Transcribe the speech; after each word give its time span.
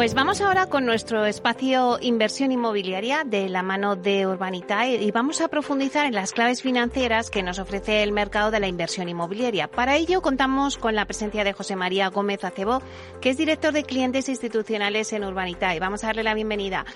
Pues 0.00 0.14
vamos 0.14 0.40
ahora 0.40 0.64
con 0.64 0.86
nuestro 0.86 1.26
espacio 1.26 1.98
inversión 2.00 2.52
inmobiliaria 2.52 3.22
de 3.22 3.50
la 3.50 3.62
mano 3.62 3.96
de 3.96 4.26
Urbanitae 4.26 4.94
y 4.94 5.10
vamos 5.10 5.42
a 5.42 5.48
profundizar 5.48 6.06
en 6.06 6.14
las 6.14 6.32
claves 6.32 6.62
financieras 6.62 7.28
que 7.28 7.42
nos 7.42 7.58
ofrece 7.58 8.02
el 8.02 8.10
mercado 8.10 8.50
de 8.50 8.60
la 8.60 8.66
inversión 8.66 9.10
inmobiliaria. 9.10 9.68
Para 9.68 9.98
ello 9.98 10.22
contamos 10.22 10.78
con 10.78 10.94
la 10.94 11.04
presencia 11.04 11.44
de 11.44 11.52
José 11.52 11.76
María 11.76 12.08
Gómez 12.08 12.42
Acebo, 12.44 12.80
que 13.20 13.28
es 13.28 13.36
director 13.36 13.74
de 13.74 13.84
clientes 13.84 14.30
institucionales 14.30 15.12
en 15.12 15.22
Urbanitae. 15.22 15.80
Vamos 15.80 16.02
a 16.02 16.06
darle 16.06 16.22
la 16.22 16.32
bienvenida. 16.32 16.86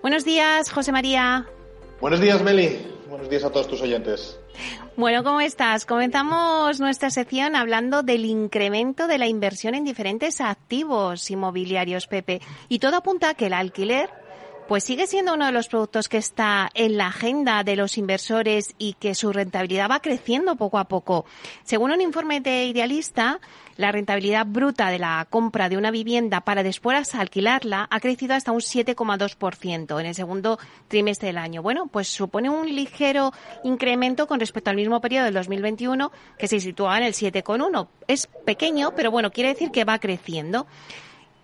Buenos 0.00 0.24
días, 0.24 0.70
José 0.70 0.92
María. 0.92 1.48
Buenos 2.00 2.20
días, 2.20 2.40
Meli. 2.40 2.86
Buenos 3.14 3.30
días 3.30 3.44
a 3.44 3.50
todos 3.52 3.68
tus 3.68 3.80
oyentes. 3.80 4.40
Bueno, 4.96 5.22
¿cómo 5.22 5.40
estás? 5.40 5.86
Comenzamos 5.86 6.80
nuestra 6.80 7.10
sección 7.10 7.54
hablando 7.54 8.02
del 8.02 8.24
incremento 8.24 9.06
de 9.06 9.18
la 9.18 9.28
inversión 9.28 9.76
en 9.76 9.84
diferentes 9.84 10.40
activos 10.40 11.30
inmobiliarios, 11.30 12.08
Pepe. 12.08 12.40
Y 12.68 12.80
todo 12.80 12.96
apunta 12.96 13.28
a 13.28 13.34
que 13.34 13.46
el 13.46 13.52
alquiler 13.52 14.10
pues 14.66 14.82
sigue 14.82 15.06
siendo 15.06 15.34
uno 15.34 15.46
de 15.46 15.52
los 15.52 15.68
productos 15.68 16.08
que 16.08 16.16
está 16.16 16.70
en 16.74 16.96
la 16.96 17.06
agenda 17.06 17.62
de 17.62 17.76
los 17.76 17.98
inversores 17.98 18.74
y 18.78 18.94
que 18.94 19.14
su 19.14 19.32
rentabilidad 19.32 19.88
va 19.88 20.00
creciendo 20.00 20.56
poco 20.56 20.78
a 20.78 20.88
poco. 20.88 21.24
Según 21.62 21.92
un 21.92 22.00
informe 22.00 22.40
de 22.40 22.64
Idealista, 22.64 23.38
la 23.76 23.92
rentabilidad 23.92 24.46
bruta 24.46 24.90
de 24.90 24.98
la 24.98 25.26
compra 25.28 25.68
de 25.68 25.76
una 25.76 25.90
vivienda 25.90 26.40
para 26.40 26.62
después 26.62 27.14
alquilarla 27.14 27.86
ha 27.90 28.00
crecido 28.00 28.34
hasta 28.34 28.52
un 28.52 28.60
7,2% 28.60 30.00
en 30.00 30.06
el 30.06 30.14
segundo 30.14 30.58
trimestre 30.88 31.28
del 31.28 31.38
año. 31.38 31.62
Bueno, 31.62 31.86
pues 31.86 32.08
supone 32.08 32.50
un 32.50 32.66
ligero 32.66 33.32
incremento 33.62 34.26
con 34.26 34.40
respecto 34.40 34.70
al 34.70 34.76
mismo 34.76 35.00
periodo 35.00 35.24
del 35.26 35.34
2021 35.34 36.12
que 36.38 36.48
se 36.48 36.60
situaba 36.60 36.98
en 36.98 37.04
el 37.04 37.14
7,1. 37.14 37.88
Es 38.08 38.28
pequeño, 38.44 38.94
pero 38.94 39.10
bueno, 39.10 39.30
quiere 39.30 39.50
decir 39.50 39.70
que 39.70 39.84
va 39.84 39.98
creciendo. 39.98 40.66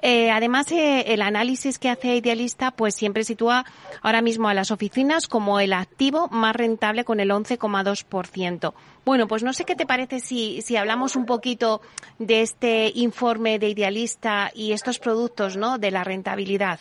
Eh, 0.02 0.30
además, 0.30 0.70
eh, 0.72 1.04
el 1.08 1.22
análisis 1.22 1.78
que 1.78 1.90
hace 1.90 2.16
Idealista 2.16 2.70
pues 2.70 2.94
siempre 2.94 3.24
sitúa 3.24 3.64
ahora 4.02 4.22
mismo 4.22 4.48
a 4.48 4.54
las 4.54 4.70
oficinas 4.70 5.26
como 5.26 5.60
el 5.60 5.72
activo 5.72 6.28
más 6.28 6.56
rentable 6.56 7.04
con 7.04 7.20
el 7.20 7.30
11,2%. 7.30 8.72
Bueno, 9.04 9.28
pues 9.28 9.42
no 9.42 9.52
sé 9.52 9.64
qué 9.64 9.74
te 9.74 9.86
parece 9.86 10.20
si, 10.20 10.62
si 10.62 10.76
hablamos 10.76 11.16
un 11.16 11.26
poquito 11.26 11.80
de 12.18 12.42
este 12.42 12.92
informe 12.94 13.58
de 13.58 13.68
Idealista 13.68 14.50
y 14.54 14.72
estos 14.72 14.98
productos 14.98 15.56
¿no? 15.56 15.78
de 15.78 15.90
la 15.90 16.04
rentabilidad. 16.04 16.80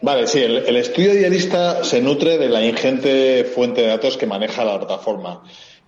Vale, 0.00 0.26
sí, 0.26 0.42
el, 0.42 0.58
el 0.58 0.76
estudio 0.76 1.12
Idealista 1.12 1.84
se 1.84 2.00
nutre 2.00 2.38
de 2.38 2.48
la 2.48 2.64
ingente 2.64 3.44
fuente 3.44 3.82
de 3.82 3.88
datos 3.88 4.16
que 4.16 4.26
maneja 4.26 4.64
la 4.64 4.78
plataforma. 4.78 5.42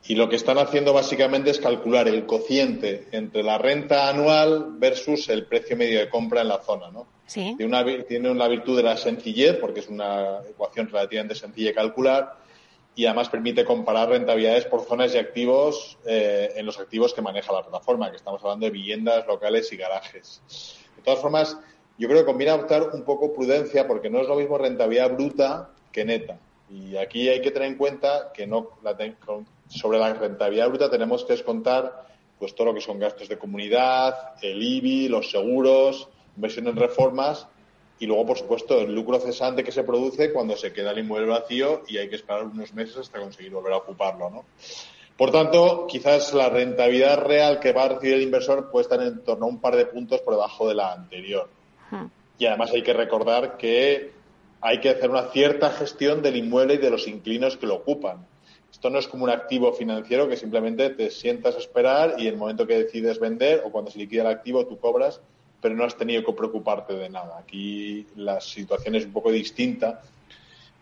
Y 0.08 0.14
lo 0.14 0.28
que 0.28 0.36
están 0.36 0.58
haciendo 0.58 0.92
básicamente 0.92 1.50
es 1.50 1.58
calcular 1.58 2.06
el 2.06 2.26
cociente 2.26 3.08
entre 3.10 3.42
la 3.42 3.58
renta 3.58 4.08
anual 4.08 4.74
versus 4.78 5.28
el 5.28 5.46
precio 5.46 5.76
medio 5.76 5.98
de 5.98 6.08
compra 6.08 6.42
en 6.42 6.48
la 6.48 6.58
zona, 6.58 6.90
¿no? 6.90 7.06
Sí. 7.26 7.54
Tiene 7.56 7.66
una, 7.66 8.04
tiene 8.04 8.30
una 8.30 8.46
virtud 8.46 8.76
de 8.76 8.84
la 8.84 8.96
sencillez, 8.96 9.56
porque 9.56 9.80
es 9.80 9.88
una 9.88 10.42
ecuación 10.48 10.88
relativamente 10.88 11.34
sencilla 11.34 11.70
de 11.70 11.74
calcular, 11.74 12.36
y 12.94 13.04
además 13.04 13.28
permite 13.28 13.64
comparar 13.64 14.08
rentabilidades 14.08 14.64
por 14.66 14.84
zonas 14.84 15.14
y 15.14 15.18
activos 15.18 15.98
eh, 16.06 16.52
en 16.54 16.64
los 16.64 16.78
activos 16.78 17.12
que 17.12 17.20
maneja 17.20 17.52
la 17.52 17.62
plataforma, 17.62 18.10
que 18.10 18.16
estamos 18.16 18.40
hablando 18.42 18.66
de 18.66 18.72
viviendas, 18.72 19.26
locales 19.26 19.70
y 19.72 19.76
garajes. 19.76 20.40
De 20.96 21.02
todas 21.02 21.20
formas, 21.20 21.58
yo 21.98 22.08
creo 22.08 22.20
que 22.20 22.26
conviene 22.26 22.52
adoptar 22.52 22.90
un 22.94 23.02
poco 23.02 23.34
prudencia, 23.34 23.88
porque 23.88 24.08
no 24.08 24.20
es 24.20 24.28
lo 24.28 24.36
mismo 24.36 24.56
rentabilidad 24.56 25.12
bruta 25.12 25.70
que 25.90 26.04
neta. 26.04 26.38
Y 26.70 26.96
aquí 26.96 27.28
hay 27.28 27.42
que 27.42 27.50
tener 27.50 27.68
en 27.68 27.76
cuenta 27.76 28.30
que 28.32 28.46
no 28.46 28.70
la 28.82 28.96
sobre 29.68 29.98
la 29.98 30.12
rentabilidad 30.14 30.68
bruta 30.68 30.90
tenemos 30.90 31.24
que 31.24 31.34
descontar 31.34 32.06
pues 32.38 32.54
todo 32.54 32.68
lo 32.68 32.74
que 32.74 32.80
son 32.80 32.98
gastos 32.98 33.28
de 33.28 33.38
comunidad, 33.38 34.34
el 34.42 34.62
IBI, 34.62 35.08
los 35.08 35.30
seguros, 35.30 36.08
inversión 36.36 36.68
en 36.68 36.76
reformas 36.76 37.48
y 37.98 38.06
luego, 38.06 38.26
por 38.26 38.38
supuesto, 38.38 38.78
el 38.78 38.94
lucro 38.94 39.18
cesante 39.18 39.64
que 39.64 39.72
se 39.72 39.82
produce 39.82 40.32
cuando 40.32 40.56
se 40.56 40.72
queda 40.72 40.90
el 40.90 40.98
inmueble 40.98 41.28
vacío 41.28 41.82
y 41.88 41.96
hay 41.96 42.08
que 42.10 42.16
esperar 42.16 42.44
unos 42.44 42.74
meses 42.74 42.98
hasta 42.98 43.20
conseguir 43.20 43.52
volver 43.52 43.72
a 43.72 43.78
ocuparlo, 43.78 44.28
¿no? 44.28 44.44
Por 45.16 45.30
tanto, 45.30 45.86
quizás 45.88 46.34
la 46.34 46.50
rentabilidad 46.50 47.22
real 47.22 47.58
que 47.58 47.72
va 47.72 47.84
a 47.84 47.88
recibir 47.88 48.16
el 48.16 48.22
inversor 48.22 48.70
puede 48.70 48.82
estar 48.82 49.02
en 49.02 49.24
torno 49.24 49.46
a 49.46 49.48
un 49.48 49.60
par 49.60 49.74
de 49.76 49.86
puntos 49.86 50.20
por 50.20 50.34
debajo 50.34 50.68
de 50.68 50.74
la 50.74 50.92
anterior. 50.92 51.48
Y 52.38 52.44
además 52.44 52.70
hay 52.72 52.82
que 52.82 52.92
recordar 52.92 53.56
que 53.56 54.12
hay 54.60 54.80
que 54.80 54.90
hacer 54.90 55.08
una 55.08 55.28
cierta 55.28 55.70
gestión 55.70 56.20
del 56.20 56.36
inmueble 56.36 56.74
y 56.74 56.78
de 56.78 56.90
los 56.90 57.08
inquilinos 57.08 57.56
que 57.56 57.66
lo 57.66 57.76
ocupan. 57.76 58.26
Esto 58.76 58.90
no 58.90 58.98
es 58.98 59.08
como 59.08 59.24
un 59.24 59.30
activo 59.30 59.72
financiero 59.72 60.28
que 60.28 60.36
simplemente 60.36 60.90
te 60.90 61.10
sientas 61.10 61.54
a 61.54 61.58
esperar 61.60 62.16
y 62.18 62.26
en 62.26 62.34
el 62.34 62.36
momento 62.36 62.66
que 62.66 62.76
decides 62.76 63.18
vender 63.18 63.62
o 63.64 63.70
cuando 63.70 63.90
se 63.90 63.96
liquida 63.96 64.20
el 64.20 64.28
activo 64.28 64.66
tú 64.66 64.78
cobras, 64.78 65.18
pero 65.62 65.74
no 65.74 65.82
has 65.82 65.96
tenido 65.96 66.22
que 66.22 66.34
preocuparte 66.34 66.92
de 66.92 67.08
nada. 67.08 67.38
Aquí 67.38 68.06
la 68.16 68.38
situación 68.38 68.94
es 68.94 69.06
un 69.06 69.14
poco 69.14 69.32
distinta 69.32 70.02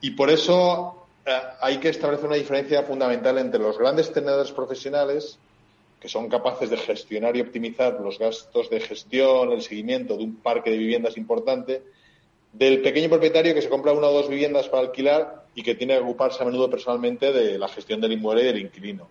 y 0.01 0.11
por 0.11 0.29
eso 0.29 1.07
eh, 1.25 1.39
hay 1.61 1.79
que 1.79 1.91
establecer 1.91 2.27
una 2.27 2.35
diferencia 2.35 2.83
fundamental 2.83 3.39
entre 3.39 3.61
los 3.61 3.79
grandes 3.79 4.13
tenedores 4.13 4.51
profesionales 4.51 5.39
que 6.01 6.09
son 6.09 6.29
capaces 6.29 6.71
de 6.71 6.79
gestionar 6.79 7.37
y 7.37 7.43
optimizar 7.43 8.01
los 8.01 8.19
gastos 8.19 8.71
de 8.71 8.81
gestión, 8.81 9.53
el 9.53 9.63
seguimiento 9.63 10.17
de 10.17 10.25
un 10.25 10.35
parque 10.35 10.71
de 10.71 10.79
viviendas 10.79 11.17
importante, 11.17 11.85
del 12.53 12.83
pequeño 12.83 13.09
propietario 13.09 13.55
que 13.55 13.63
se 13.63 13.69
compra 13.69 13.93
una 13.93 14.09
o 14.09 14.13
dos 14.13 14.29
viviendas 14.29 14.69
para 14.69 14.83
alquilar 14.83 15.44
y 15.55 15.63
que 15.63 15.75
tiene 15.75 15.95
que 15.95 16.03
ocuparse 16.03 16.43
a 16.43 16.47
menudo 16.47 16.69
personalmente 16.69 17.33
de 17.33 17.59
la 17.59 17.69
gestión 17.69 18.01
del 18.01 18.13
inmueble 18.13 18.43
y 18.43 18.47
del 18.47 18.59
inquilino. 18.59 19.09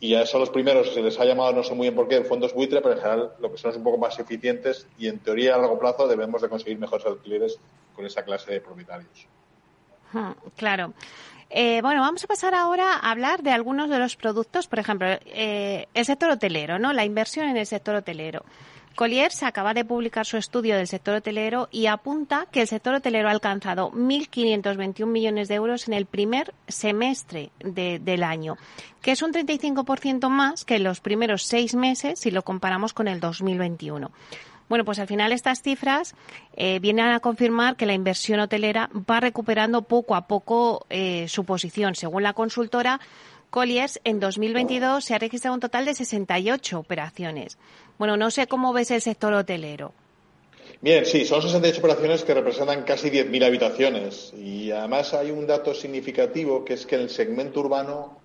Y 0.00 0.14
a 0.14 0.22
esos 0.22 0.38
los 0.38 0.50
primeros 0.50 0.94
se 0.94 1.02
les 1.02 1.18
ha 1.18 1.24
llamado, 1.24 1.52
no 1.52 1.64
sé 1.64 1.74
muy 1.74 1.86
bien 1.86 1.96
por 1.96 2.06
qué, 2.06 2.22
fondos 2.22 2.54
buitre, 2.54 2.80
pero 2.80 2.94
en 2.94 3.00
general 3.00 3.32
lo 3.40 3.50
que 3.50 3.58
son 3.58 3.72
es 3.72 3.76
un 3.76 3.82
poco 3.82 3.98
más 3.98 4.18
eficientes 4.18 4.86
y 4.96 5.08
en 5.08 5.18
teoría 5.18 5.56
a 5.56 5.58
largo 5.58 5.78
plazo 5.78 6.06
debemos 6.06 6.40
de 6.40 6.48
conseguir 6.48 6.78
mejores 6.78 7.06
alquileres 7.06 7.58
con 7.94 8.06
esa 8.06 8.22
clase 8.22 8.52
de 8.52 8.60
propietarios. 8.60 9.26
Claro. 10.56 10.94
Eh, 11.50 11.80
bueno, 11.82 12.02
vamos 12.02 12.22
a 12.22 12.26
pasar 12.26 12.54
ahora 12.54 12.92
a 12.92 13.10
hablar 13.10 13.42
de 13.42 13.50
algunos 13.50 13.88
de 13.88 13.98
los 13.98 14.16
productos, 14.16 14.66
por 14.68 14.78
ejemplo, 14.78 15.08
eh, 15.26 15.86
el 15.94 16.04
sector 16.04 16.30
hotelero, 16.30 16.78
¿no? 16.78 16.92
La 16.92 17.04
inversión 17.04 17.48
en 17.48 17.56
el 17.56 17.66
sector 17.66 17.96
hotelero. 17.96 18.44
Colliers 18.98 19.44
acaba 19.44 19.74
de 19.74 19.84
publicar 19.84 20.26
su 20.26 20.38
estudio 20.38 20.76
del 20.76 20.88
sector 20.88 21.14
hotelero 21.14 21.68
y 21.70 21.86
apunta 21.86 22.46
que 22.50 22.62
el 22.62 22.66
sector 22.66 22.96
hotelero 22.96 23.28
ha 23.28 23.30
alcanzado 23.30 23.92
1.521 23.92 25.06
millones 25.06 25.46
de 25.46 25.54
euros 25.54 25.86
en 25.86 25.94
el 25.94 26.04
primer 26.04 26.52
semestre 26.66 27.52
del 27.60 28.24
año, 28.24 28.56
que 29.00 29.12
es 29.12 29.22
un 29.22 29.32
35% 29.32 30.28
más 30.30 30.64
que 30.64 30.74
en 30.74 30.82
los 30.82 30.98
primeros 30.98 31.44
seis 31.44 31.76
meses 31.76 32.18
si 32.18 32.32
lo 32.32 32.42
comparamos 32.42 32.92
con 32.92 33.06
el 33.06 33.20
2021. 33.20 34.10
Bueno, 34.68 34.84
pues 34.84 34.98
al 34.98 35.06
final 35.06 35.30
estas 35.30 35.62
cifras 35.62 36.16
eh, 36.56 36.80
vienen 36.80 37.06
a 37.06 37.20
confirmar 37.20 37.76
que 37.76 37.86
la 37.86 37.94
inversión 37.94 38.40
hotelera 38.40 38.90
va 39.08 39.20
recuperando 39.20 39.82
poco 39.82 40.16
a 40.16 40.26
poco 40.26 40.86
eh, 40.90 41.26
su 41.28 41.44
posición. 41.44 41.94
Según 41.94 42.24
la 42.24 42.32
consultora, 42.32 42.98
Colliers, 43.50 43.98
en 44.04 44.20
2022 44.20 45.02
se 45.02 45.14
ha 45.14 45.18
registrado 45.18 45.54
un 45.54 45.60
total 45.60 45.86
de 45.86 45.94
68 45.94 46.78
operaciones. 46.78 47.58
Bueno, 47.98 48.16
no 48.16 48.30
sé 48.30 48.46
cómo 48.46 48.72
ves 48.72 48.90
el 48.92 49.02
sector 49.02 49.32
hotelero. 49.34 49.92
Bien, 50.80 51.04
sí, 51.04 51.24
son 51.24 51.42
68 51.42 51.80
operaciones 51.80 52.22
que 52.22 52.32
representan 52.32 52.84
casi 52.84 53.10
10.000 53.10 53.44
habitaciones. 53.44 54.32
Y 54.36 54.70
además 54.70 55.12
hay 55.12 55.32
un 55.32 55.46
dato 55.48 55.74
significativo 55.74 56.64
que 56.64 56.74
es 56.74 56.86
que 56.86 56.94
el 56.94 57.10
segmento 57.10 57.60
urbano 57.60 58.20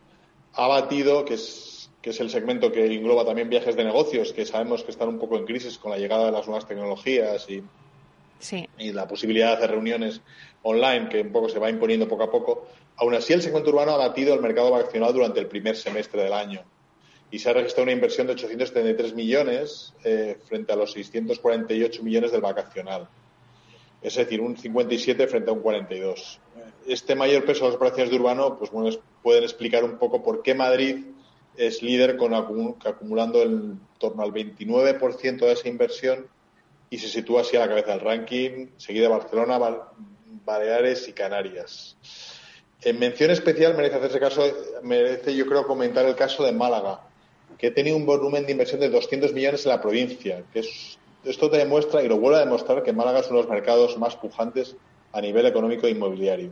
ha 0.53 0.67
batido, 0.67 1.25
que 1.25 1.33
es, 1.33 1.89
que 2.03 2.11
es 2.11 2.19
el 2.19 2.29
segmento 2.29 2.71
que 2.71 2.85
engloba 2.85 3.25
también 3.25 3.49
viajes 3.49 3.75
de 3.75 3.83
negocios, 3.83 4.31
que 4.33 4.45
sabemos 4.45 4.83
que 4.83 4.91
están 4.91 5.07
un 5.09 5.17
poco 5.17 5.37
en 5.37 5.45
crisis 5.45 5.79
con 5.79 5.89
la 5.89 5.97
llegada 5.97 6.27
de 6.27 6.31
las 6.31 6.45
nuevas 6.45 6.67
tecnologías 6.67 7.49
y, 7.49 7.63
y 8.77 8.91
la 8.91 9.07
posibilidad 9.07 9.47
de 9.47 9.53
hacer 9.55 9.71
reuniones 9.71 10.21
online, 10.61 11.09
que 11.09 11.21
un 11.21 11.31
poco 11.31 11.49
se 11.49 11.57
va 11.57 11.71
imponiendo 11.71 12.07
poco 12.07 12.23
a 12.23 12.31
poco. 12.31 12.67
Aún 12.97 13.15
así, 13.15 13.33
el 13.33 13.41
segmento 13.41 13.71
urbano 13.71 13.93
ha 13.93 13.97
batido 13.97 14.35
el 14.35 14.41
mercado 14.41 14.69
vacacional 14.69 15.11
durante 15.11 15.39
el 15.39 15.47
primer 15.47 15.75
semestre 15.75 16.21
del 16.21 16.33
año 16.33 16.63
y 17.33 17.39
se 17.39 17.49
ha 17.49 17.53
registrado 17.53 17.85
una 17.85 17.93
inversión 17.93 18.27
de 18.27 18.33
873 18.33 19.15
millones 19.15 19.91
eh, 20.03 20.37
frente 20.45 20.71
a 20.71 20.75
los 20.75 20.91
648 20.91 22.03
millones 22.03 22.31
del 22.31 22.41
vacacional. 22.41 23.09
Es 24.03 24.17
decir, 24.17 24.39
un 24.39 24.55
57 24.55 25.25
frente 25.25 25.49
a 25.49 25.53
un 25.53 25.61
42. 25.61 26.39
Este 26.85 27.15
mayor 27.15 27.43
peso 27.43 27.61
de 27.61 27.71
las 27.71 27.77
operaciones 27.77 28.11
de 28.11 28.17
urbano, 28.17 28.59
pues 28.59 28.69
bueno, 28.69 28.95
pueden 29.23 29.41
explicar 29.41 29.83
un 29.83 29.97
poco 29.97 30.21
por 30.21 30.43
qué 30.43 30.53
Madrid 30.53 31.05
es 31.57 31.81
líder 31.81 32.17
con 32.17 32.35
acumulando 32.35 33.41
en 33.41 33.79
torno 33.97 34.21
al 34.21 34.31
29% 34.31 35.39
de 35.39 35.53
esa 35.53 35.67
inversión 35.67 36.27
y 36.91 36.99
se 36.99 37.07
sitúa 37.07 37.41
así 37.41 37.57
a 37.57 37.61
la 37.61 37.67
cabeza 37.67 37.93
del 37.93 38.01
ranking, 38.01 38.67
seguida 38.77 39.09
Barcelona, 39.09 39.59
Baleares 40.45 41.07
y 41.07 41.13
Canarias. 41.13 41.97
En 42.83 42.99
mención 42.99 43.31
especial 43.31 43.75
merece 43.75 43.95
hacerse 43.95 44.19
caso, 44.19 44.43
merece 44.83 45.35
yo 45.35 45.47
creo 45.47 45.65
comentar 45.65 46.05
el 46.05 46.15
caso 46.15 46.43
de 46.43 46.51
Málaga, 46.51 47.07
que 47.57 47.71
tenía 47.71 47.95
un 47.95 48.05
volumen 48.05 48.45
de 48.45 48.51
inversión 48.51 48.79
de 48.79 48.89
200 48.89 49.33
millones 49.33 49.65
en 49.65 49.69
la 49.69 49.81
provincia. 49.81 50.43
Que 50.53 50.63
esto 51.25 51.49
te 51.49 51.57
demuestra 51.57 52.03
y 52.03 52.07
lo 52.07 52.17
vuelve 52.17 52.37
a 52.37 52.45
demostrar 52.45 52.83
que 52.83 52.93
Málaga 52.93 53.19
es 53.19 53.27
uno 53.27 53.37
de 53.37 53.43
los 53.43 53.51
mercados 53.51 53.97
más 53.97 54.15
pujantes 54.15 54.75
a 55.11 55.21
nivel 55.21 55.45
económico 55.45 55.87
e 55.87 55.91
inmobiliario. 55.91 56.51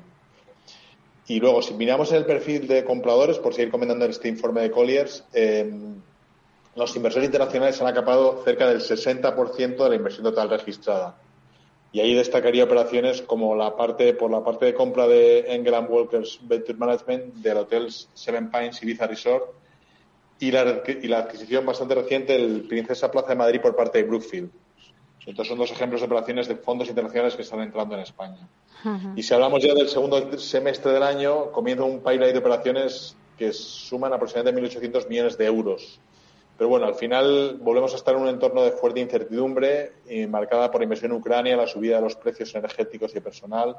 Y 1.28 1.40
luego, 1.40 1.62
si 1.62 1.74
miramos 1.74 2.12
el 2.12 2.26
perfil 2.26 2.68
de 2.68 2.84
compradores, 2.84 3.40
por 3.40 3.54
seguir 3.54 3.72
comentando 3.72 4.06
este 4.06 4.28
informe 4.28 4.62
de 4.62 4.72
Colliers, 4.72 5.24
eh, 5.34 5.72
los 6.76 6.96
inversores 6.96 7.26
internacionales 7.26 7.82
han 7.82 7.88
acapado 7.88 8.42
cerca 8.44 8.68
del 8.68 8.80
60% 8.82 9.84
de 9.84 9.90
la 9.90 9.96
inversión 9.96 10.24
total 10.24 10.50
registrada. 10.50 11.18
Y 11.94 12.00
ahí 12.00 12.16
destacaría 12.16 12.64
operaciones 12.64 13.22
como 13.22 13.56
la 13.56 13.76
parte, 13.76 14.14
por 14.14 14.32
la 14.32 14.44
parte 14.44 14.66
de 14.66 14.74
compra 14.74 15.08
de 15.08 15.40
England 15.54 15.90
Walkers 15.90 16.40
Venture 16.44 16.78
Management 16.78 17.36
del 17.36 17.58
Hotel 17.58 17.92
Seven 18.14 18.50
Pines 18.50 18.82
Ibiza 18.82 19.08
Resort 19.08 19.61
y 20.42 20.52
la, 20.52 20.84
y 20.86 21.08
la 21.08 21.20
adquisición 21.20 21.66
bastante 21.66 21.96
reciente 21.96 22.34
del 22.34 22.64
Princesa 22.64 23.10
Plaza 23.10 23.30
de 23.30 23.36
Madrid 23.36 23.62
por 23.62 23.76
parte 23.76 24.00
de 24.00 24.04
Brookfield. 24.04 24.50
Entonces 25.20 25.48
son 25.48 25.60
dos 25.60 25.72
ejemplos 25.72 26.02
de 26.02 26.08
operaciones 26.08 26.48
de 26.48 26.56
fondos 26.56 26.90
internacionales 26.90 27.36
que 27.36 27.44
están 27.44 27.62
entrando 27.62 27.94
en 27.94 28.02
España. 28.02 28.50
Y 29.16 29.22
si 29.22 29.34
hablamos 29.36 29.64
ya 29.64 29.76
del 29.76 29.88
segundo 29.88 30.40
semestre 30.40 30.92
del 30.92 31.04
año, 31.04 31.52
comienza 31.52 31.84
un 31.84 32.00
pipeline 32.00 32.34
de 32.34 32.40
operaciones 32.40 33.16
que 33.38 33.54
suman 33.54 34.12
aproximadamente 34.14 34.80
1.800 34.80 35.08
millones 35.08 35.38
de 35.38 35.46
euros 35.46 36.00
pero 36.62 36.70
bueno, 36.70 36.86
al 36.86 36.94
final 36.94 37.58
volvemos 37.60 37.92
a 37.94 37.96
estar 37.96 38.14
en 38.14 38.22
un 38.22 38.28
entorno 38.28 38.62
de 38.62 38.72
fuerte 38.72 39.00
incertidumbre, 39.00 39.94
marcada 40.30 40.70
por 40.70 40.80
la 40.80 40.84
inversión 40.84 41.12
en 41.12 41.18
Ucrania, 41.18 41.58
la 41.58 41.66
subida 41.66 41.96
de 41.96 42.04
los 42.04 42.16
precios 42.16 42.54
energéticos 42.54 43.16
y 43.16 43.20
personal, 43.20 43.78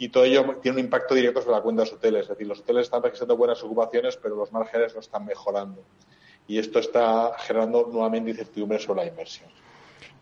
y 0.00 0.08
todo 0.08 0.24
ello 0.24 0.56
tiene 0.62 0.78
un 0.78 0.84
impacto 0.84 1.14
directo 1.14 1.42
sobre 1.42 1.56
la 1.56 1.62
cuenta 1.62 1.82
de 1.82 1.90
los 1.90 1.98
hoteles. 1.98 2.22
Es 2.22 2.28
decir, 2.30 2.46
los 2.46 2.60
hoteles 2.60 2.84
están 2.84 3.02
registrando 3.02 3.36
buenas 3.36 3.62
ocupaciones, 3.62 4.16
pero 4.16 4.34
los 4.34 4.50
márgenes 4.50 4.94
no 4.94 5.00
están 5.00 5.26
mejorando. 5.26 5.84
Y 6.48 6.58
esto 6.58 6.78
está 6.78 7.32
generando 7.38 7.86
nuevamente 7.92 8.30
incertidumbre 8.30 8.78
sobre 8.78 9.02
la 9.02 9.08
inversión. 9.08 9.50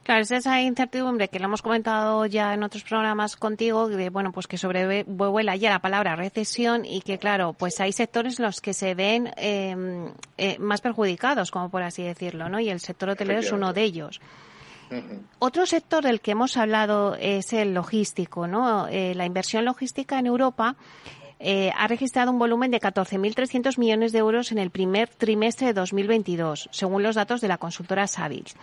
Claro, 0.03 0.23
es 0.23 0.33
esa 0.33 0.61
incertidumbre 0.61 1.29
que 1.29 1.39
lo 1.39 1.45
hemos 1.45 1.63
comentado 1.63 2.27
ya 2.27 2.55
en 2.55 2.65
otros 2.65 2.83
programas 2.83 3.37
contigo, 3.37 3.89
de, 3.89 4.11
bueno, 4.11 4.33
pues 4.33 4.49
que 4.49 4.59
sobrevuela 4.59 5.55
ya 5.55 5.71
la 5.71 5.79
palabra 5.79 6.17
recesión 6.17 6.85
y 6.85 7.01
que, 7.03 7.19
claro, 7.19 7.53
pues 7.53 7.79
hay 7.79 7.93
sectores 7.93 8.41
en 8.41 8.47
los 8.47 8.61
que 8.61 8.75
se 8.75 8.97
ven 8.97 9.33
em, 9.37 10.13
eh, 10.39 10.59
más 10.59 10.81
perjudicados, 10.81 11.53
como 11.53 11.71
por 11.71 11.85
así 11.85 12.03
decirlo, 12.03 12.49
¿no? 12.49 12.59
Y 12.59 12.69
el 12.69 12.81
sector 12.81 13.11
hotelero 13.11 13.39
es 13.39 13.53
uno 13.53 13.73
de 13.73 13.83
ellos. 13.85 14.21
Otro 15.39 15.67
sector 15.67 16.05
del 16.05 16.21
que 16.21 16.33
hemos 16.33 16.57
hablado 16.57 17.15
es 17.17 17.53
el 17.53 17.75
logístico, 17.75 18.47
¿no? 18.47 18.89
Eh, 18.89 19.15
la 19.15 19.27
inversión 19.27 19.65
logística 19.65 20.19
en 20.19 20.27
Europa 20.27 20.77
eh, 21.41 21.71
ha 21.77 21.87
registrado 21.87 22.31
un 22.31 22.39
volumen 22.39 22.71
de 22.71 22.81
14.300 22.81 23.79
millones 23.79 24.13
de 24.13 24.19
euros 24.19 24.51
en 24.53 24.59
el 24.59 24.71
primer 24.71 25.09
trimestre 25.09 25.69
de 25.69 25.73
2022, 25.75 26.69
según 26.73 27.03
los 27.03 27.15
datos 27.15 27.41
de 27.41 27.49
la 27.49 27.59
consultora 27.59 28.07
Savills 28.07 28.57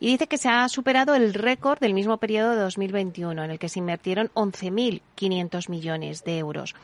y 0.00 0.06
dice 0.06 0.26
que 0.26 0.38
se 0.38 0.48
ha 0.48 0.66
superado 0.68 1.14
el 1.14 1.34
récord 1.34 1.78
del 1.78 1.92
mismo 1.92 2.16
periodo 2.16 2.52
de 2.52 2.62
2021, 2.62 3.44
en 3.44 3.50
el 3.50 3.58
que 3.58 3.68
se 3.68 3.78
invirtieron 3.78 4.30
11.500 4.34 5.68
millones 5.68 6.24
de 6.24 6.38
euros. 6.38 6.74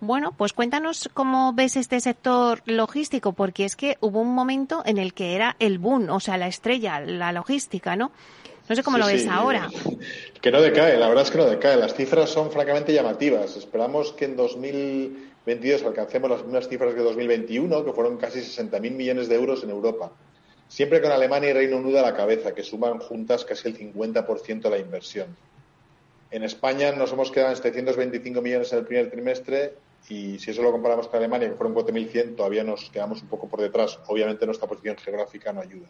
Bueno, 0.00 0.32
pues 0.36 0.52
cuéntanos 0.52 1.10
cómo 1.12 1.52
ves 1.52 1.76
este 1.76 2.00
sector 2.00 2.62
logístico, 2.66 3.32
porque 3.32 3.64
es 3.64 3.76
que 3.76 3.96
hubo 4.00 4.20
un 4.20 4.34
momento 4.34 4.82
en 4.86 4.98
el 4.98 5.12
que 5.12 5.34
era 5.34 5.56
el 5.58 5.78
boom, 5.78 6.08
o 6.10 6.20
sea, 6.20 6.36
la 6.36 6.46
estrella, 6.46 7.00
la 7.00 7.32
logística, 7.32 7.96
¿no? 7.96 8.12
No 8.68 8.76
sé 8.76 8.82
cómo 8.82 8.98
lo 8.98 9.06
ves 9.06 9.26
ahora. 9.26 9.68
Que 10.40 10.52
no 10.52 10.60
decae, 10.60 10.98
la 10.98 11.08
verdad 11.08 11.24
es 11.24 11.30
que 11.30 11.38
no 11.38 11.46
decae. 11.46 11.76
Las 11.76 11.94
cifras 11.94 12.28
son 12.28 12.50
francamente 12.52 12.92
llamativas. 12.92 13.56
Esperamos 13.56 14.12
que 14.12 14.26
en 14.26 14.36
2022 14.36 15.82
alcancemos 15.84 16.30
las 16.30 16.44
mismas 16.44 16.68
cifras 16.68 16.94
que 16.94 17.00
2021, 17.00 17.84
que 17.84 17.92
fueron 17.92 18.18
casi 18.18 18.40
60.000 18.40 18.90
millones 18.90 19.28
de 19.28 19.34
euros 19.36 19.64
en 19.64 19.70
Europa 19.70 20.12
siempre 20.68 21.00
con 21.00 21.10
Alemania 21.10 21.50
y 21.50 21.52
Reino 21.54 21.78
Unido 21.78 21.98
a 21.98 22.02
la 22.02 22.14
cabeza, 22.14 22.54
que 22.54 22.62
suman 22.62 22.98
juntas 22.98 23.44
casi 23.44 23.68
el 23.68 23.78
50% 23.78 24.60
de 24.60 24.70
la 24.70 24.78
inversión. 24.78 25.34
En 26.30 26.44
España 26.44 26.92
nos 26.92 27.12
hemos 27.12 27.30
quedado 27.30 27.50
en 27.50 27.56
725 27.56 28.42
millones 28.42 28.72
en 28.72 28.80
el 28.80 28.84
primer 28.84 29.10
trimestre 29.10 29.72
y 30.08 30.38
si 30.38 30.50
eso 30.50 30.62
lo 30.62 30.72
comparamos 30.72 31.08
con 31.08 31.18
Alemania, 31.18 31.50
que 31.50 31.54
fueron 31.54 31.74
4.100, 31.74 32.36
todavía 32.36 32.64
nos 32.64 32.88
quedamos 32.90 33.22
un 33.22 33.28
poco 33.28 33.48
por 33.48 33.60
detrás. 33.60 33.98
Obviamente 34.06 34.46
nuestra 34.46 34.66
posición 34.66 34.96
geográfica 34.96 35.52
no 35.52 35.60
ayuda. 35.60 35.88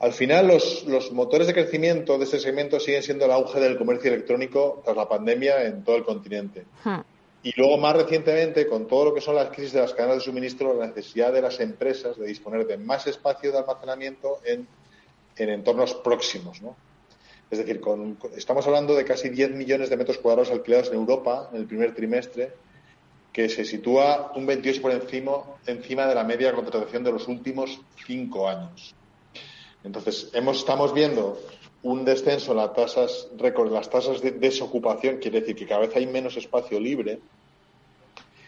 Al 0.00 0.12
final, 0.12 0.48
los, 0.48 1.12
motores 1.12 1.46
de 1.46 1.54
crecimiento 1.54 2.18
de 2.18 2.24
ese 2.24 2.40
segmento 2.40 2.80
siguen 2.80 3.04
siendo 3.04 3.24
el 3.24 3.30
auge 3.30 3.60
del 3.60 3.78
comercio 3.78 4.12
electrónico 4.12 4.82
tras 4.84 4.96
la 4.96 5.08
pandemia 5.08 5.64
en 5.64 5.84
todo 5.84 5.94
el 5.94 6.04
continente. 6.04 6.64
Hmm. 6.82 7.00
Y 7.44 7.52
luego, 7.56 7.78
más 7.78 7.96
recientemente, 7.96 8.66
con 8.66 8.88
todo 8.88 9.06
lo 9.06 9.14
que 9.14 9.20
son 9.20 9.36
las 9.36 9.50
crisis 9.50 9.72
de 9.72 9.80
las 9.80 9.94
cadenas 9.94 10.16
de 10.16 10.22
suministro, 10.22 10.74
la 10.74 10.88
necesidad 10.88 11.32
de 11.32 11.42
las 11.42 11.60
empresas 11.60 12.16
de 12.16 12.26
disponer 12.26 12.66
de 12.66 12.78
más 12.78 13.06
espacio 13.06 13.52
de 13.52 13.58
almacenamiento 13.58 14.40
en, 14.44 14.66
entornos 15.36 15.94
próximos. 15.94 16.62
¿no? 16.62 16.76
Es 17.50 17.58
decir, 17.58 17.80
estamos 18.36 18.66
hablando 18.66 18.94
de 18.94 19.04
casi 19.04 19.28
10 19.28 19.52
millones 19.52 19.90
de 19.90 19.96
metros 19.96 20.18
cuadrados 20.18 20.50
alquilados 20.50 20.88
en 20.88 20.94
Europa 20.94 21.48
en 21.52 21.60
el 21.60 21.66
primer 21.66 21.94
trimestre, 21.94 22.52
que 23.32 23.48
se 23.48 23.64
sitúa 23.64 24.32
un 24.34 24.46
28 24.46 24.82
por 24.82 24.92
encima, 24.92 25.32
encima 25.66 26.06
de 26.06 26.14
la 26.14 26.24
media 26.24 26.48
de 26.48 26.54
contratación 26.54 27.02
de 27.02 27.12
los 27.12 27.28
últimos 27.28 27.80
cinco 28.06 28.48
años. 28.48 28.94
Entonces, 29.84 30.30
hemos, 30.34 30.58
estamos 30.58 30.92
viendo 30.92 31.38
un 31.82 32.04
descenso 32.04 32.52
en 32.52 32.58
las 32.58 32.74
tasas 32.74 33.28
las 33.70 33.90
tasas 33.90 34.20
de 34.20 34.32
desocupación, 34.32 35.18
quiere 35.18 35.40
decir 35.40 35.56
que 35.56 35.66
cada 35.66 35.80
vez 35.80 35.96
hay 35.96 36.06
menos 36.06 36.36
espacio 36.36 36.78
libre 36.78 37.18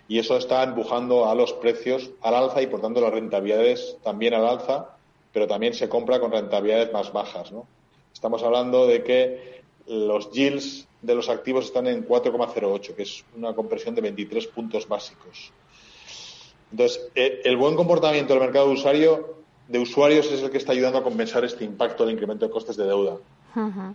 y 0.07 0.19
eso 0.19 0.37
está 0.37 0.63
empujando 0.63 1.27
a 1.27 1.35
los 1.35 1.53
precios 1.55 2.11
al 2.21 2.35
alza 2.35 2.63
y 2.63 2.67
por 2.67 2.81
tanto 2.81 3.01
las 3.01 3.13
rentabilidades 3.13 3.97
también 4.05 4.35
al 4.35 4.47
alza, 4.47 4.97
pero 5.33 5.47
también 5.47 5.75
se 5.75 5.89
compra 5.89 6.21
con 6.21 6.31
rentabilidades 6.31 6.93
más 6.93 7.13
bajas. 7.13 7.51
¿no? 7.51 7.67
Estamos 8.13 8.43
hablando 8.43 8.87
de 8.87 9.03
que 9.03 9.63
los 9.87 10.31
yields 10.31 10.87
de 11.05 11.15
los 11.15 11.29
activos 11.29 11.67
están 11.67 11.87
en 11.87 12.07
4,08, 12.07 12.95
que 12.95 13.03
es 13.03 13.25
una 13.37 13.55
compresión 13.55 13.95
de 13.95 14.01
23 14.01 14.47
puntos 14.49 14.89
básicos. 14.89 15.53
Entonces, 16.71 17.09
eh, 17.15 17.43
el 17.45 17.57
buen 17.57 17.77
comportamiento 17.77 18.33
del 18.33 18.43
mercado 18.43 18.69
de 18.69 18.73
usuario 18.73 19.45
de 19.69 19.79
usuarios 19.79 20.31
es 20.31 20.43
el 20.43 20.51
que 20.51 20.59
está 20.59 20.73
ayudando 20.73 20.99
a 20.99 21.03
compensar 21.03 21.45
este 21.45 21.65
impacto 21.65 22.05
del 22.05 22.15
incremento 22.15 22.47
de 22.47 22.51
costes 22.51 22.77
de 22.77 22.85
deuda. 22.85 23.19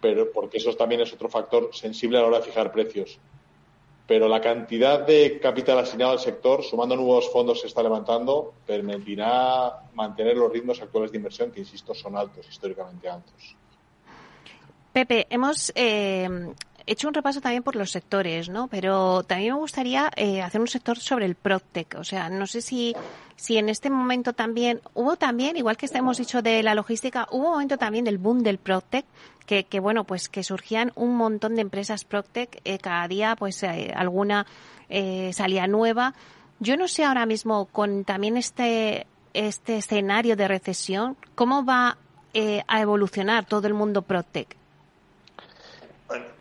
Pero 0.01 0.31
porque 0.31 0.57
eso 0.57 0.73
también 0.75 1.01
es 1.01 1.11
otro 1.13 1.27
factor 1.27 1.69
sensible 1.73 2.17
a 2.17 2.21
la 2.21 2.27
hora 2.27 2.37
de 2.39 2.45
fijar 2.45 2.71
precios. 2.71 3.19
Pero 4.07 4.27
la 4.27 4.39
cantidad 4.39 5.05
de 5.05 5.39
capital 5.39 5.79
asignado 5.79 6.13
al 6.13 6.19
sector, 6.19 6.63
sumando 6.63 6.95
nuevos 6.95 7.29
fondos 7.29 7.57
que 7.57 7.61
se 7.63 7.67
está 7.67 7.83
levantando, 7.83 8.53
permitirá 8.65 9.81
mantener 9.93 10.37
los 10.37 10.51
ritmos 10.51 10.81
actuales 10.81 11.11
de 11.11 11.17
inversión, 11.17 11.51
que 11.51 11.59
insisto, 11.59 11.93
son 11.93 12.15
altos, 12.15 12.47
históricamente 12.47 13.09
altos. 13.09 13.55
Pepe, 14.93 15.27
hemos 15.29 15.71
eh, 15.75 16.53
hecho 16.91 17.07
un 17.07 17.13
repaso 17.13 17.39
también 17.39 17.63
por 17.63 17.75
los 17.75 17.91
sectores, 17.91 18.49
¿no? 18.49 18.67
Pero 18.67 19.23
también 19.23 19.53
me 19.53 19.59
gustaría 19.59 20.11
eh, 20.15 20.41
hacer 20.41 20.59
un 20.59 20.67
sector 20.67 20.97
sobre 20.97 21.25
el 21.25 21.35
PropTech. 21.35 21.95
O 21.99 22.03
sea, 22.03 22.29
no 22.29 22.47
sé 22.47 22.61
si, 22.61 22.95
si 23.35 23.57
en 23.57 23.69
este 23.69 23.89
momento 23.89 24.33
también, 24.33 24.81
hubo 24.95 25.15
también, 25.15 25.55
igual 25.55 25.77
que 25.77 25.87
hemos 25.93 26.17
dicho 26.17 26.41
de 26.41 26.63
la 26.63 26.75
logística, 26.75 27.27
hubo 27.31 27.45
un 27.45 27.51
momento 27.51 27.77
también 27.77 28.05
del 28.05 28.17
boom 28.17 28.41
del 28.41 28.57
PropTech, 28.57 29.05
que, 29.45 29.79
bueno, 29.79 30.03
pues 30.03 30.29
que 30.29 30.43
surgían 30.43 30.91
un 30.95 31.15
montón 31.15 31.55
de 31.55 31.61
empresas 31.61 32.03
PropTech, 32.05 32.61
eh, 32.65 32.77
cada 32.77 33.07
día 33.07 33.35
pues 33.35 33.63
eh, 33.63 33.91
alguna 33.95 34.45
salía 35.31 35.67
nueva. 35.67 36.13
Yo 36.59 36.75
no 36.75 36.87
sé 36.87 37.03
ahora 37.03 37.25
mismo 37.25 37.65
con 37.65 38.03
también 38.03 38.37
este, 38.37 39.05
este 39.33 39.77
escenario 39.77 40.35
de 40.35 40.47
recesión, 40.47 41.17
cómo 41.35 41.63
va 41.63 41.97
a 42.67 42.81
evolucionar 42.81 43.45
todo 43.45 43.67
el 43.67 43.73
mundo 43.73 44.01
PropTech. 44.01 44.58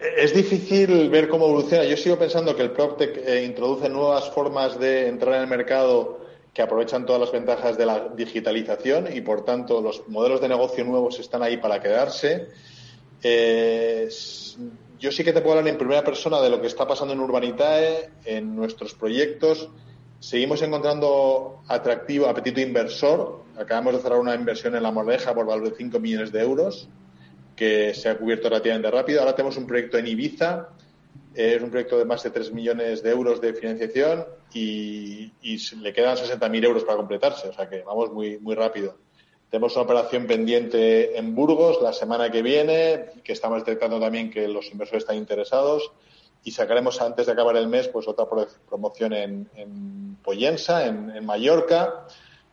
Es 0.01 0.35
difícil 0.35 1.11
ver 1.11 1.29
cómo 1.29 1.47
evoluciona. 1.47 1.85
Yo 1.85 1.97
sigo 1.97 2.19
pensando 2.19 2.57
que 2.57 2.63
el 2.63 2.71
PropTech 2.71 3.19
eh, 3.19 3.45
introduce 3.45 3.89
nuevas 3.89 4.31
formas 4.31 4.79
de 4.79 5.09
entrar 5.09 5.35
en 5.35 5.43
el 5.43 5.49
mercado 5.49 6.21
que 6.55 6.63
aprovechan 6.63 7.05
todas 7.05 7.21
las 7.21 7.33
ventajas 7.33 7.77
de 7.77 7.85
la 7.85 8.09
digitalización 8.17 9.15
y, 9.15 9.21
por 9.21 9.45
tanto, 9.45 9.81
los 9.83 10.09
modelos 10.09 10.41
de 10.41 10.49
negocio 10.49 10.85
nuevos 10.85 11.21
están 11.21 11.43
ahí 11.43 11.59
para 11.59 11.81
quedarse. 11.81 12.49
Eh, 13.23 14.09
yo 14.99 15.13
sí 15.13 15.23
que 15.23 15.33
te 15.33 15.41
puedo 15.41 15.59
hablar 15.59 15.73
en 15.73 15.79
primera 15.79 16.03
persona 16.03 16.41
de 16.41 16.51
lo 16.51 16.61
que 16.61 16.67
está 16.67 16.87
pasando 16.87 17.13
en 17.13 17.21
Urbanitae, 17.21 18.11
en 18.25 18.57
nuestros 18.57 18.95
proyectos. 18.95 19.69
Seguimos 20.19 20.63
encontrando 20.63 21.63
atractivo 21.69 22.27
apetito 22.27 22.61
inversor. 22.61 23.45
Acabamos 23.57 23.95
de 23.95 24.01
cerrar 24.01 24.19
una 24.19 24.35
inversión 24.35 24.75
en 24.75 24.83
La 24.83 24.91
Moraleja 24.91 25.35
por 25.35 25.47
valor 25.47 25.71
de 25.71 25.77
5 25.77 26.01
millones 26.01 26.33
de 26.33 26.41
euros 26.41 26.89
que 27.59 27.93
se 27.93 28.09
ha 28.09 28.17
cubierto 28.17 28.49
relativamente 28.49 28.91
rápido. 28.91 29.21
Ahora 29.21 29.35
tenemos 29.35 29.57
un 29.57 29.67
proyecto 29.67 29.99
en 29.99 30.07
Ibiza, 30.07 30.69
es 31.35 31.61
un 31.61 31.71
proyecto 31.71 31.99
de 31.99 32.05
más 32.05 32.23
de 32.23 32.31
3 32.31 32.53
millones 32.53 33.03
de 33.03 33.11
euros 33.11 33.41
de 33.41 33.53
financiación 33.53 34.25
y, 34.55 35.33
le 35.83 35.93
quedan 35.93 36.17
60.000 36.17 36.65
euros 36.65 36.85
para 36.85 36.97
completarse, 36.97 37.49
o 37.49 37.53
sea 37.53 37.69
que 37.69 37.83
vamos 37.83 38.13
muy, 38.13 38.39
muy 38.39 38.55
rápido. 38.55 38.97
Tenemos 39.51 39.75
una 39.75 39.85
operación 39.85 40.27
pendiente 40.27 41.19
en 41.19 41.35
Burgos 41.35 41.83
la 41.83 41.93
semana 41.93 42.31
que 42.31 42.43
viene, 42.43 43.07
que 43.25 43.33
estamos 43.33 43.65
detectando 43.65 43.99
también 43.99 44.31
que 44.31 44.47
los 44.47 44.71
inversores 44.71 45.03
están 45.03 45.17
interesados 45.17 45.91
y 46.45 46.53
sacaremos 46.53 47.01
antes 47.01 47.27
de 47.27 47.33
acabar 47.33 47.57
el 47.57 47.67
mes 47.67 47.89
pues 47.89 48.07
otra 48.07 48.27
promoción 48.69 49.13
en, 49.15 49.49
en 49.57 50.17
Poyensa, 50.23 50.87
en, 50.87 51.11
en 51.11 51.27
Mallorca 51.27 52.07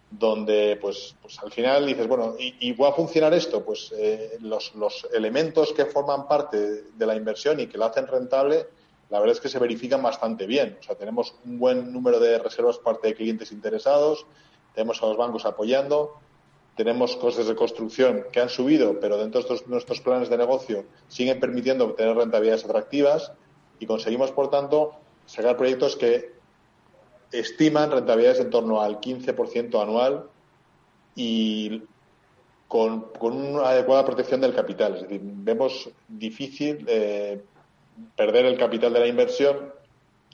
donde 0.09 0.77
pues, 0.79 1.15
pues 1.21 1.39
al 1.39 1.51
final 1.51 1.85
dices, 1.85 2.07
bueno, 2.07 2.35
¿y, 2.37 2.71
va 2.73 2.89
a 2.89 2.93
funcionar 2.93 3.33
esto? 3.33 3.63
Pues 3.63 3.93
eh, 3.97 4.37
los, 4.41 4.71
elementos 5.13 5.73
que 5.73 5.85
forman 5.85 6.27
parte 6.27 6.83
de 6.83 7.05
la 7.05 7.15
inversión 7.15 7.59
y 7.59 7.67
que 7.67 7.77
la 7.77 7.87
hacen 7.87 8.07
rentable, 8.07 8.67
la 9.09 9.19
verdad 9.19 9.35
es 9.35 9.41
que 9.41 9.49
se 9.49 9.59
verifican 9.59 10.01
bastante 10.01 10.45
bien. 10.45 10.77
O 10.79 10.83
sea, 10.83 10.95
tenemos 10.95 11.35
un 11.45 11.59
buen 11.59 11.91
número 11.91 12.19
de 12.19 12.39
reservas 12.39 12.77
parte 12.77 13.09
de 13.09 13.15
clientes 13.15 13.51
interesados, 13.51 14.25
tenemos 14.73 15.01
a 15.01 15.07
los 15.07 15.17
bancos 15.17 15.45
apoyando, 15.45 16.19
tenemos 16.75 17.15
costes 17.15 17.47
de 17.47 17.55
construcción 17.55 18.25
que 18.31 18.41
han 18.41 18.49
subido, 18.49 18.99
pero 18.99 19.17
dentro 19.17 19.41
de 19.41 19.61
nuestros 19.67 20.01
planes 20.01 20.29
de 20.29 20.37
negocio 20.37 20.85
siguen 21.07 21.39
permitiendo 21.39 21.85
obtener 21.85 22.15
rentabilidades 22.15 22.65
atractivas 22.65 23.31
y 23.79 23.85
conseguimos, 23.85 24.31
por 24.31 24.49
tanto, 24.49 24.93
sacar 25.25 25.57
proyectos 25.57 25.95
que 25.95 26.34
estiman 27.31 27.91
rentabilidades 27.91 28.39
en 28.39 28.49
torno 28.49 28.81
al 28.81 28.99
15% 28.99 29.81
anual 29.81 30.25
y 31.15 31.81
con, 32.67 33.05
una 33.19 33.69
adecuada 33.69 34.05
protección 34.05 34.41
del 34.41 34.53
capital. 34.53 34.95
Es 34.95 35.01
decir, 35.03 35.21
vemos 35.23 35.89
difícil 36.07 36.85
eh, 36.87 37.41
perder 38.15 38.45
el 38.45 38.57
capital 38.57 38.93
de 38.93 38.99
la 38.99 39.07
inversión 39.07 39.73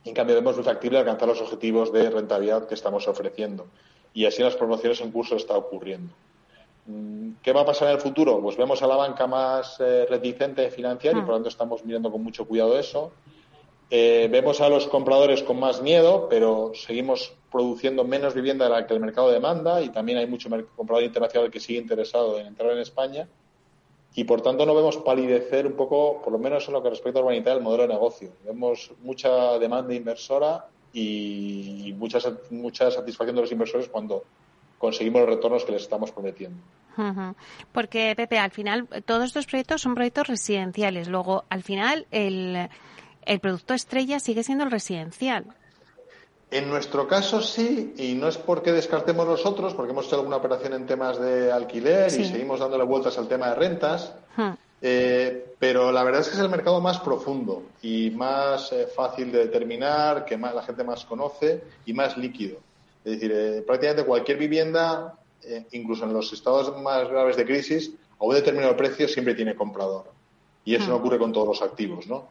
y 0.04 0.10
en 0.10 0.16
cambio 0.16 0.36
vemos 0.36 0.56
muy 0.56 0.64
factible 0.64 0.98
alcanzar 0.98 1.28
los 1.28 1.42
objetivos 1.42 1.92
de 1.94 2.10
rentabilidad 2.10 2.68
que 2.68 2.74
estamos 2.74 3.08
ofreciendo. 3.08 3.68
Y 4.14 4.26
así 4.26 4.42
en 4.42 4.46
las 4.46 4.56
promociones 4.56 5.00
en 5.02 5.12
curso 5.12 5.36
está 5.36 5.56
ocurriendo. 5.56 6.14
Mm, 6.88 7.34
¿Qué 7.42 7.54
va 7.54 7.62
a 7.62 7.66
pasar 7.66 7.90
en 7.90 7.96
el 7.96 8.02
futuro? 8.02 8.42
Pues 8.42 8.58
vemos 8.58 8.82
a 8.82 8.88
la 8.88 8.96
banca 8.96 9.28
más 9.28 9.80
eh, 9.80 10.06
reticente 10.10 10.64
de 10.64 10.72
financiar 10.72 11.16
y 11.16 11.20
ah. 11.20 11.22
por 11.22 11.30
lo 11.30 11.36
tanto 11.36 11.50
estamos 11.50 11.86
mirando 11.86 12.12
con 12.12 12.24
mucho 12.24 12.46
cuidado 12.46 12.78
eso. 12.78 13.12
Eh, 13.94 14.30
vemos 14.32 14.62
a 14.62 14.70
los 14.70 14.88
compradores 14.88 15.44
con 15.44 15.60
más 15.60 15.82
miedo, 15.82 16.28
pero 16.30 16.72
seguimos 16.74 17.34
produciendo 17.52 18.06
menos 18.06 18.34
vivienda 18.34 18.64
de 18.64 18.72
la 18.72 18.88
que 18.88 18.94
el 18.94 19.02
mercado 19.02 19.30
demanda 19.30 19.82
y 19.82 19.90
también 19.90 20.18
hay 20.18 20.28
mucho 20.28 20.50
comprador 20.78 21.04
internacional 21.04 21.52
que 21.52 21.60
sigue 21.60 21.80
interesado 21.80 22.40
en 22.40 22.48
entrar 22.48 22.72
en 22.72 22.80
España. 22.80 23.28
Y 24.16 24.24
por 24.24 24.42
tanto 24.42 24.66
no 24.66 24.74
vemos 24.74 24.96
palidecer 24.96 25.68
un 25.68 25.74
poco, 25.74 26.22
por 26.22 26.32
lo 26.32 26.40
menos 26.40 26.66
en 26.70 26.74
lo 26.74 26.82
que 26.82 26.90
respecta 26.90 27.20
a 27.20 27.24
urbanidad, 27.24 27.58
el 27.58 27.64
modelo 27.64 27.84
de 27.84 27.90
negocio. 27.90 28.32
Vemos 28.46 28.94
mucha 29.02 29.60
demanda 29.60 29.94
inversora 29.94 30.68
y 30.94 31.94
mucha, 31.98 32.20
mucha 32.50 32.92
satisfacción 32.92 33.36
de 33.36 33.42
los 33.42 33.52
inversores 33.52 33.90
cuando 33.90 34.24
conseguimos 34.78 35.22
los 35.22 35.30
retornos 35.32 35.66
que 35.66 35.74
les 35.74 35.82
estamos 35.82 36.14
prometiendo. 36.14 36.62
Porque, 37.74 38.14
Pepe, 38.16 38.38
al 38.38 38.52
final 38.52 38.88
todos 39.06 39.26
estos 39.26 39.48
proyectos 39.48 39.82
son 39.82 39.96
proyectos 39.96 40.28
residenciales. 40.28 41.10
Luego, 41.10 41.46
al 41.50 41.64
final, 41.64 42.06
el, 42.12 42.70
el 43.26 43.40
producto 43.40 43.74
estrella 43.74 44.20
sigue 44.20 44.44
siendo 44.44 44.64
el 44.64 44.72
residencial. 44.72 45.46
En 46.52 46.68
nuestro 46.68 47.08
caso 47.08 47.42
sí, 47.42 47.94
y 47.98 48.14
no 48.14 48.28
es 48.28 48.38
porque 48.38 48.74
descartemos 48.74 49.26
los 49.26 49.46
otros, 49.46 49.74
porque 49.74 49.94
hemos 49.94 50.08
hecho 50.08 50.18
alguna 50.18 50.36
operación 50.36 50.74
en 50.74 50.86
temas 50.86 51.18
de 51.18 51.50
alquiler 51.50 52.08
y 52.08 52.26
seguimos 52.26 52.60
dándole 52.60 52.84
vueltas 52.84 53.18
al 53.18 53.30
tema 53.30 53.48
de 53.50 53.56
rentas, 53.56 54.14
eh, 54.82 55.56
pero 55.58 55.94
la 55.94 56.04
verdad 56.04 56.22
es 56.22 56.28
que 56.28 56.34
es 56.34 56.42
el 56.42 56.50
mercado 56.50 56.82
más 56.82 57.00
profundo 57.00 57.64
y 57.82 58.10
más 58.12 58.74
eh, 58.74 58.86
fácil 58.94 59.32
de 59.32 59.40
determinar, 59.40 60.26
que 60.26 60.36
más, 60.36 60.54
la 60.54 60.64
gente 60.64 60.84
más 60.84 61.06
conoce 61.06 61.64
y 61.86 61.94
más 61.94 62.18
líquido. 62.18 62.58
Es 63.06 63.14
decir, 63.14 63.32
eh, 63.34 63.64
prácticamente 63.66 64.04
cualquier 64.04 64.38
vivienda, 64.38 65.16
incluso 65.72 66.04
en 66.04 66.14
los 66.14 66.34
estados 66.34 66.80
más 66.82 67.10
graves 67.10 67.38
de 67.38 67.46
crisis, 67.46 67.92
a 68.20 68.26
un 68.26 68.36
determinado 68.36 68.76
precio 68.76 69.08
siempre 69.08 69.36
tiene 69.36 69.56
comprador. 69.56 70.12
Y 70.66 70.76
eso 70.76 70.88
no 70.88 70.98
ocurre 70.98 71.18
con 71.18 71.32
todos 71.32 71.48
los 71.48 71.62
activos, 71.62 72.08
¿no? 72.08 72.28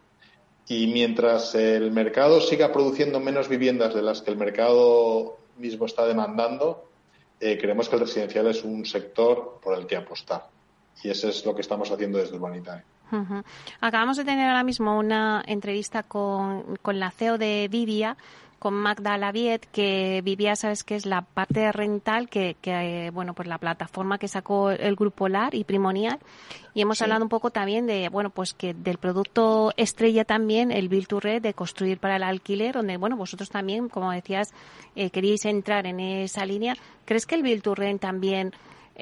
Y 0.70 0.86
mientras 0.86 1.56
el 1.56 1.90
mercado 1.90 2.40
siga 2.40 2.72
produciendo 2.72 3.18
menos 3.18 3.48
viviendas 3.48 3.92
de 3.92 4.02
las 4.02 4.22
que 4.22 4.30
el 4.30 4.36
mercado 4.36 5.36
mismo 5.58 5.84
está 5.84 6.06
demandando, 6.06 6.88
eh, 7.40 7.58
creemos 7.60 7.88
que 7.88 7.96
el 7.96 8.02
residencial 8.02 8.46
es 8.46 8.62
un 8.62 8.86
sector 8.86 9.58
por 9.60 9.76
el 9.76 9.88
que 9.88 9.96
apostar. 9.96 10.46
Y 11.02 11.10
eso 11.10 11.28
es 11.28 11.44
lo 11.44 11.56
que 11.56 11.62
estamos 11.62 11.90
haciendo 11.90 12.18
desde 12.18 12.36
Urbanitae. 12.36 12.84
Acabamos 13.80 14.16
de 14.16 14.24
tener 14.24 14.48
ahora 14.48 14.62
mismo 14.62 14.96
una 14.96 15.42
entrevista 15.44 16.04
con, 16.04 16.76
con 16.76 17.00
la 17.00 17.10
CEO 17.10 17.36
de 17.36 17.66
Vivia 17.68 18.16
con 18.60 18.74
Magda 18.74 19.16
Laviet, 19.16 19.64
que 19.72 20.20
vivía, 20.22 20.54
sabes 20.54 20.84
que 20.84 20.94
es 20.94 21.06
la 21.06 21.22
parte 21.22 21.60
de 21.60 21.72
rental, 21.72 22.28
que, 22.28 22.56
que, 22.60 23.10
bueno, 23.12 23.32
pues 23.32 23.48
la 23.48 23.56
plataforma 23.56 24.18
que 24.18 24.28
sacó 24.28 24.70
el 24.70 24.96
grupo 24.96 25.28
LAR 25.28 25.54
y 25.54 25.64
Primonial. 25.64 26.18
Y 26.74 26.82
hemos 26.82 27.00
hablado 27.00 27.24
un 27.24 27.30
poco 27.30 27.50
también 27.50 27.86
de, 27.86 28.10
bueno, 28.10 28.28
pues 28.28 28.52
que 28.52 28.74
del 28.74 28.98
producto 28.98 29.72
estrella 29.78 30.26
también, 30.26 30.70
el 30.70 30.90
Build 30.90 31.08
to 31.08 31.20
Red, 31.20 31.40
de 31.40 31.54
construir 31.54 31.98
para 31.98 32.16
el 32.16 32.22
alquiler, 32.22 32.74
donde, 32.74 32.98
bueno, 32.98 33.16
vosotros 33.16 33.48
también, 33.48 33.88
como 33.88 34.12
decías, 34.12 34.52
eh, 34.94 35.08
queríais 35.08 35.46
entrar 35.46 35.86
en 35.86 35.98
esa 35.98 36.44
línea. 36.44 36.76
¿Crees 37.06 37.24
que 37.24 37.36
el 37.36 37.42
Build 37.42 37.62
to 37.62 37.74
Rent 37.74 38.02
también 38.02 38.52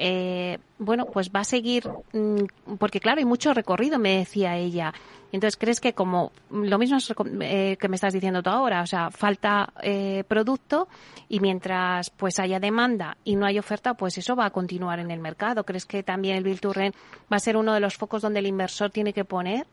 eh, 0.01 0.59
bueno, 0.77 1.07
pues 1.07 1.29
va 1.29 1.41
a 1.41 1.43
seguir, 1.43 1.89
mm, 2.13 2.75
porque 2.77 3.01
claro, 3.01 3.19
hay 3.19 3.25
mucho 3.25 3.53
recorrido, 3.53 3.99
me 3.99 4.19
decía 4.19 4.55
ella. 4.55 4.93
Entonces, 5.33 5.57
¿crees 5.57 5.81
que 5.81 5.93
como 5.93 6.31
lo 6.49 6.79
mismo 6.79 6.97
eh, 7.41 7.77
que 7.79 7.89
me 7.89 7.95
estás 7.95 8.13
diciendo 8.13 8.41
tú 8.41 8.49
ahora, 8.49 8.81
o 8.81 8.87
sea, 8.87 9.11
falta 9.11 9.73
eh, 9.83 10.23
producto 10.27 10.87
y 11.27 11.41
mientras 11.41 12.09
pues 12.09 12.39
haya 12.39 12.59
demanda 12.59 13.17
y 13.25 13.35
no 13.35 13.45
hay 13.45 13.59
oferta, 13.59 13.93
pues 13.93 14.17
eso 14.17 14.35
va 14.37 14.45
a 14.45 14.51
continuar 14.51 14.99
en 14.99 15.11
el 15.11 15.19
mercado? 15.19 15.65
¿Crees 15.65 15.85
que 15.85 16.01
también 16.01 16.37
el 16.37 16.43
Build 16.45 16.61
to 16.61 16.71
Rent 16.71 16.95
va 17.31 17.35
a 17.35 17.39
ser 17.39 17.57
uno 17.57 17.73
de 17.73 17.81
los 17.81 17.95
focos 17.95 18.21
donde 18.21 18.39
el 18.39 18.47
inversor 18.47 18.89
tiene 18.89 19.11
que 19.11 19.25
poner? 19.25 19.67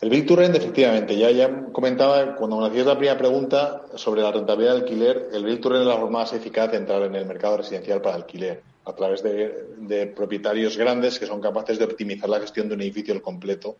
El 0.00 0.08
Build 0.08 0.26
to 0.26 0.36
Rent, 0.36 0.56
efectivamente, 0.56 1.16
ya, 1.16 1.30
ya 1.30 1.66
comentaba 1.70 2.34
cuando 2.34 2.58
me 2.58 2.66
hacías 2.66 2.86
la 2.86 2.96
primera 2.96 3.18
pregunta 3.18 3.82
sobre 3.94 4.22
la 4.22 4.32
rentabilidad 4.32 4.72
del 4.72 4.82
alquiler, 4.84 5.28
el 5.34 5.44
Build 5.44 5.60
to 5.60 5.68
Rent 5.68 5.82
es 5.82 5.88
la 5.88 5.98
forma 5.98 6.20
más 6.20 6.32
eficaz 6.32 6.70
de 6.70 6.78
entrar 6.78 7.02
en 7.02 7.14
el 7.14 7.26
mercado 7.26 7.58
residencial 7.58 8.00
para 8.00 8.16
alquiler 8.16 8.62
a 8.88 8.94
través 8.94 9.22
de, 9.22 10.06
propietarios 10.16 10.78
grandes 10.78 11.18
que 11.18 11.26
son 11.26 11.42
capaces 11.42 11.78
de 11.78 11.84
optimizar 11.84 12.28
la 12.28 12.40
gestión 12.40 12.68
de 12.68 12.74
un 12.74 12.80
edificio 12.80 13.12
al 13.12 13.20
completo 13.20 13.76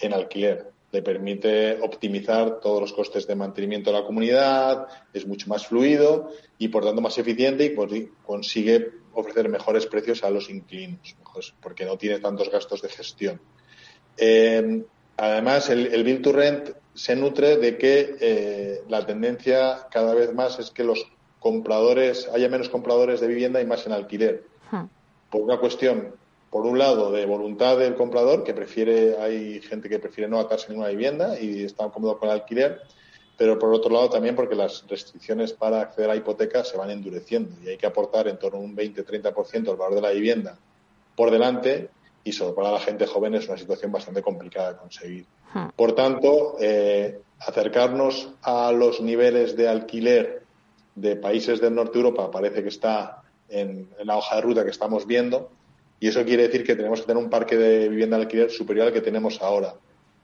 en 0.00 0.12
alquiler. 0.12 0.66
Le 0.90 1.00
permite 1.00 1.78
optimizar 1.80 2.58
todos 2.60 2.80
los 2.80 2.92
costes 2.92 3.26
de 3.26 3.36
mantenimiento 3.36 3.90
de 3.92 4.00
la 4.00 4.04
comunidad, 4.04 4.88
es 5.12 5.26
mucho 5.26 5.48
más 5.48 5.66
fluido 5.66 6.32
y 6.58 6.68
por 6.68 6.84
tanto 6.84 7.00
más 7.00 7.16
eficiente 7.18 7.64
y 7.64 8.08
consigue 8.24 8.90
ofrecer 9.14 9.48
mejores 9.48 9.86
precios 9.86 10.24
a 10.24 10.30
los 10.30 10.50
inquilinos, 10.50 11.14
porque 11.62 11.84
no 11.84 11.96
tiene 11.96 12.18
tantos 12.18 12.50
gastos 12.50 12.82
de 12.82 12.88
gestión. 12.88 13.40
Eh, 14.16 14.82
además, 15.16 15.70
el, 15.70 15.86
el 15.86 16.02
Build 16.02 16.22
to 16.22 16.32
Rent 16.32 16.70
se 16.94 17.14
nutre 17.14 17.58
de 17.58 17.78
que 17.78 18.16
eh, 18.20 18.82
la 18.88 19.06
tendencia 19.06 19.86
cada 19.90 20.14
vez 20.14 20.34
más 20.34 20.58
es 20.58 20.70
que 20.70 20.84
los 20.84 21.06
compradores, 21.42 22.28
haya 22.32 22.48
menos 22.48 22.68
compradores 22.68 23.20
de 23.20 23.26
vivienda 23.26 23.60
y 23.60 23.66
más 23.66 23.84
en 23.86 23.92
alquiler. 23.92 24.44
Hmm. 24.70 24.84
Por 25.28 25.42
una 25.42 25.58
cuestión, 25.58 26.14
por 26.50 26.64
un 26.64 26.78
lado, 26.78 27.10
de 27.10 27.26
voluntad 27.26 27.78
del 27.78 27.96
comprador, 27.96 28.44
que 28.44 28.54
prefiere, 28.54 29.18
hay 29.18 29.60
gente 29.60 29.88
que 29.88 29.98
prefiere 29.98 30.30
no 30.30 30.38
atarse 30.38 30.72
en 30.72 30.78
una 30.78 30.88
vivienda 30.88 31.38
y 31.38 31.64
está 31.64 31.88
cómodo 31.88 32.18
con 32.18 32.28
el 32.28 32.36
alquiler, 32.36 32.80
pero 33.36 33.58
por 33.58 33.74
otro 33.74 33.90
lado 33.90 34.08
también 34.08 34.36
porque 34.36 34.54
las 34.54 34.86
restricciones 34.86 35.52
para 35.52 35.80
acceder 35.80 36.10
a 36.10 36.16
hipotecas 36.16 36.68
se 36.68 36.76
van 36.76 36.90
endureciendo 36.90 37.50
y 37.64 37.70
hay 37.70 37.76
que 37.76 37.86
aportar 37.86 38.28
en 38.28 38.38
torno 38.38 38.58
a 38.58 38.62
un 38.62 38.76
20-30% 38.76 39.62
del 39.62 39.76
valor 39.76 39.96
de 39.96 40.00
la 40.00 40.10
vivienda 40.10 40.56
por 41.16 41.30
delante 41.30 41.90
y 42.22 42.32
sobre 42.32 42.54
para 42.54 42.70
la 42.70 42.80
gente 42.80 43.06
joven 43.06 43.34
es 43.34 43.48
una 43.48 43.58
situación 43.58 43.90
bastante 43.90 44.22
complicada 44.22 44.74
de 44.74 44.78
conseguir. 44.78 45.26
Por 45.74 45.94
tanto, 45.94 46.56
eh, 46.60 47.20
acercarnos 47.40 48.30
a 48.42 48.72
los 48.72 49.00
niveles 49.00 49.56
de 49.56 49.68
alquiler 49.68 50.42
de 50.94 51.16
países 51.16 51.60
del 51.60 51.74
norte 51.74 51.98
de 51.98 52.04
Europa 52.04 52.30
parece 52.30 52.62
que 52.62 52.68
está 52.68 53.22
en, 53.48 53.88
la 54.04 54.16
hoja 54.16 54.36
de 54.36 54.42
ruta 54.42 54.64
que 54.64 54.70
estamos 54.70 55.06
viendo 55.06 55.50
y 56.00 56.08
eso 56.08 56.24
quiere 56.24 56.44
decir 56.44 56.64
que 56.64 56.74
tenemos 56.74 57.00
que 57.00 57.06
tener 57.06 57.22
un 57.22 57.30
parque 57.30 57.56
de 57.56 57.88
vivienda 57.88 58.16
de 58.16 58.24
alquiler 58.24 58.50
superior 58.50 58.88
al 58.88 58.92
que 58.92 59.00
tenemos 59.00 59.40
ahora. 59.40 59.74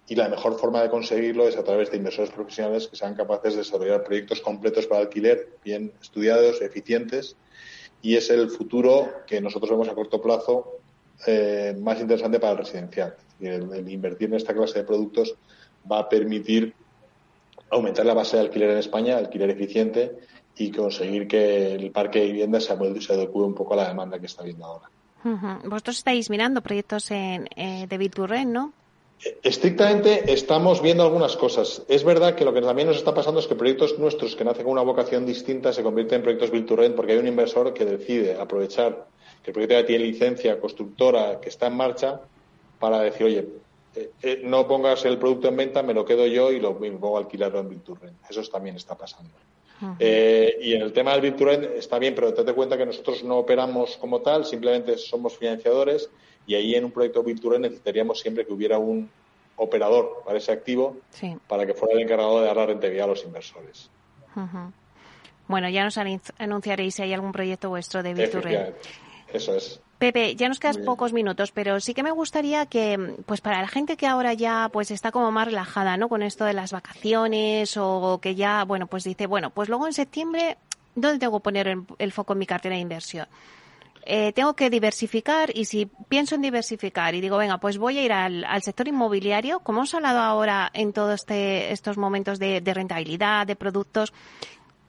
Y 0.09 0.17
la 0.17 0.29
mejor 0.29 0.59
forma 0.59 0.83
de 0.83 0.89
conseguirlo 0.89 1.47
es 1.47 1.57
a 1.57 1.63
través 1.63 1.91
de 1.91 1.99
inversores 1.99 2.31
profesionales 2.31 2.89
que 2.89 2.97
sean 2.97 3.15
capaces 3.15 3.53
de 3.53 3.59
desarrollar 3.59 4.03
proyectos 4.03 4.41
completos 4.41 4.87
para 4.87 5.03
alquiler, 5.03 5.51
bien 5.63 5.93
estudiados, 6.01 6.63
eficientes, 6.63 7.37
y 8.03 8.17
es 8.17 8.31
el 8.31 8.51
futuro 8.51 9.09
que 9.27 9.41
nosotros 9.41 9.71
vemos 9.71 9.89
a 9.89 9.95
corto 9.95 10.21
plazo 10.21 10.79
eh, 11.27 11.77
más 11.79 12.01
interesante 12.01 12.41
para 12.41 12.53
el 12.53 12.59
residencial. 12.59 13.15
el, 13.41 13.89
invertir 13.89 14.29
en 14.29 14.35
esta 14.35 14.55
clase 14.55 14.81
de 14.81 14.85
productos 14.85 15.37
va 15.91 16.01
a 16.01 16.09
permitir 16.09 16.75
aumentar 17.71 18.07
la 18.07 18.15
base 18.15 18.37
de 18.37 18.43
alquiler 18.43 18.71
en 18.71 18.79
España, 18.79 19.17
alquiler 19.17 19.51
eficiente, 19.51 20.17
y 20.59 20.71
conseguir 20.73 21.29
que 21.29 21.75
el 21.75 21.91
parque 21.91 22.21
de 22.21 22.27
viviendas 22.27 22.65
se, 22.65 23.01
se 23.01 23.13
adecue 23.13 23.45
un 23.45 23.55
poco 23.55 23.75
a 23.75 23.79
la 23.79 23.89
demanda 23.89 24.19
que 24.19 24.27
está 24.27 24.43
viendo 24.43 24.65
ahora. 24.65 24.91
Vosotros 25.65 25.99
estáis 25.99 26.31
mirando 26.31 26.61
proyectos 26.61 27.11
en, 27.11 27.49
eh, 27.57 27.87
de 27.89 27.99
Biturren, 27.99 28.53
¿no? 28.53 28.73
Estrictamente 29.43 30.33
estamos 30.33 30.81
viendo 30.81 31.03
algunas 31.03 31.37
cosas. 31.37 31.83
Es 31.89 32.05
verdad 32.05 32.37
que 32.37 32.45
lo 32.45 32.55
que 32.55 32.61
también 32.61 32.87
nos 32.87 32.99
está 32.99 33.13
pasando 33.13 33.41
es 33.41 33.49
que 33.49 33.57
proyectos 33.57 33.99
nuestros 33.99 34.37
que 34.37 34.45
nacen 34.45 34.63
con 34.63 34.73
una 34.73 34.83
vocación 34.83 35.27
distinta 35.27 35.73
se 35.73 35.83
convierten 35.83 36.17
en 36.17 36.23
proyectos 36.23 36.51
Build 36.53 36.95
porque 36.95 37.13
hay 37.13 37.19
un 37.19 37.27
inversor 37.27 37.75
que 37.75 37.85
decide 37.85 38.39
aprovechar 38.39 39.09
que 39.43 39.51
el 39.51 39.55
proyecto 39.55 39.75
ya 39.75 39.87
tiene 39.87 40.05
licencia 40.05 40.61
constructora 40.61 41.41
que 41.41 41.49
está 41.49 41.67
en 41.67 41.77
marcha 41.77 42.21
para 42.79 43.01
decir, 43.01 43.27
oye, 43.27 43.49
eh, 43.97 44.11
eh, 44.23 44.41
no 44.45 44.69
pongas 44.69 45.05
el 45.05 45.19
producto 45.19 45.49
en 45.49 45.57
venta, 45.57 45.83
me 45.83 45.95
lo 45.95 46.05
quedo 46.05 46.25
yo 46.29 46.53
y 46.53 46.61
lo, 46.61 46.79
pongo 46.79 47.17
a 47.17 47.21
alquilarlo 47.21 47.59
en 47.59 47.69
Build 47.71 47.99
Eso 48.31 48.43
también 48.43 48.77
está 48.77 48.97
pasando. 48.97 49.31
Eh, 49.99 50.59
y 50.61 50.75
en 50.75 50.83
el 50.83 50.93
tema 50.93 51.13
del 51.13 51.21
Virturen 51.21 51.71
está 51.77 51.99
bien, 51.99 52.15
pero 52.15 52.33
date 52.33 52.53
cuenta 52.53 52.77
que 52.77 52.87
nosotros 52.87 53.23
no 53.23 53.37
operamos 53.39 53.97
como 53.97 54.21
tal, 54.21 54.45
simplemente 54.45 54.99
somos 54.99 55.37
financiadores 55.37 56.11
y 56.47 56.55
ahí 56.55 56.75
en 56.75 56.85
un 56.85 56.91
proyecto 56.91 57.23
Virturen 57.23 57.63
necesitaríamos 57.63 58.21
siempre 58.21 58.45
que 58.45 58.53
hubiera 58.53 58.79
un 58.79 59.09
operador 59.57 60.23
para 60.25 60.39
ese 60.39 60.53
activo 60.53 60.97
para 61.47 61.67
que 61.67 61.75
fuera 61.75 61.95
el 61.95 62.01
encargado 62.01 62.41
de 62.41 62.47
dar 62.47 62.57
la 62.57 62.67
rentabilidad 62.67 63.05
a 63.05 63.09
los 63.09 63.25
inversores. 63.25 63.91
Bueno, 65.47 65.69
ya 65.69 65.85
nos 65.85 65.99
anunciaréis 66.39 66.95
si 66.95 67.03
hay 67.03 67.13
algún 67.13 67.33
proyecto 67.33 67.69
vuestro 67.69 68.03
de 68.03 68.15
Virturen. 68.15 68.75
Eso 69.33 69.57
es. 69.57 69.81
Pepe, 69.99 70.37
ya 70.37 70.49
nos 70.49 70.61
quedan 70.61 70.85
pocos 70.85 71.13
minutos, 71.13 71.51
pero 71.51 71.81
sí 71.81 71.93
que 71.93 72.05
me 72.05 72.13
gustaría 72.13 72.67
que, 72.67 73.17
pues 73.27 73.41
para 73.41 73.61
la 73.61 73.67
gente 73.67 73.97
que 73.97 74.07
ahora 74.07 74.33
ya 74.33 74.71
pues 74.73 74.93
está 74.93 75.11
como 75.11 75.33
más 75.33 75.47
relajada, 75.47 75.97
¿no? 75.97 76.09
Con 76.09 76.23
esto 76.23 76.45
de 76.45 76.53
las 76.53 76.73
vacaciones 76.73 77.77
o 77.77 78.21
que 78.23 78.37
ya, 78.37 78.65
bueno, 78.65 78.87
pues 78.87 79.03
dice, 79.03 79.27
bueno, 79.27 79.51
pues 79.51 79.69
luego 79.69 79.89
en 79.89 79.93
septiembre, 79.93 80.57
¿dónde 80.95 81.19
tengo 81.19 81.41
que 81.41 81.43
poner 81.43 81.77
el, 81.99 82.13
foco 82.13 82.35
en 82.35 82.39
mi 82.39 82.47
cartera 82.47 82.77
de 82.77 82.81
inversión? 82.81 83.27
Eh, 84.07 84.33
tengo 84.33 84.55
que 84.55 84.71
diversificar 84.71 85.51
y 85.53 85.65
si 85.65 85.87
pienso 86.09 86.37
en 86.37 86.43
diversificar 86.43 87.17
y 87.17 87.21
digo, 87.21 87.37
venga, 87.37 87.59
pues 87.59 87.77
voy 87.77 87.99
a 87.99 88.03
ir 88.03 88.13
al, 88.13 88.47
sector 88.63 88.87
inmobiliario, 88.87 89.59
como 89.61 89.81
hemos 89.81 89.95
hablado 89.95 90.21
ahora 90.21 90.71
en 90.75 90.93
todos 90.93 91.17
este, 91.17 91.73
estos 91.73 91.99
momentos 91.99 92.39
de, 92.39 92.61
de 92.61 92.73
rentabilidad, 92.73 93.49
de 93.49 93.57
productos, 93.57 94.13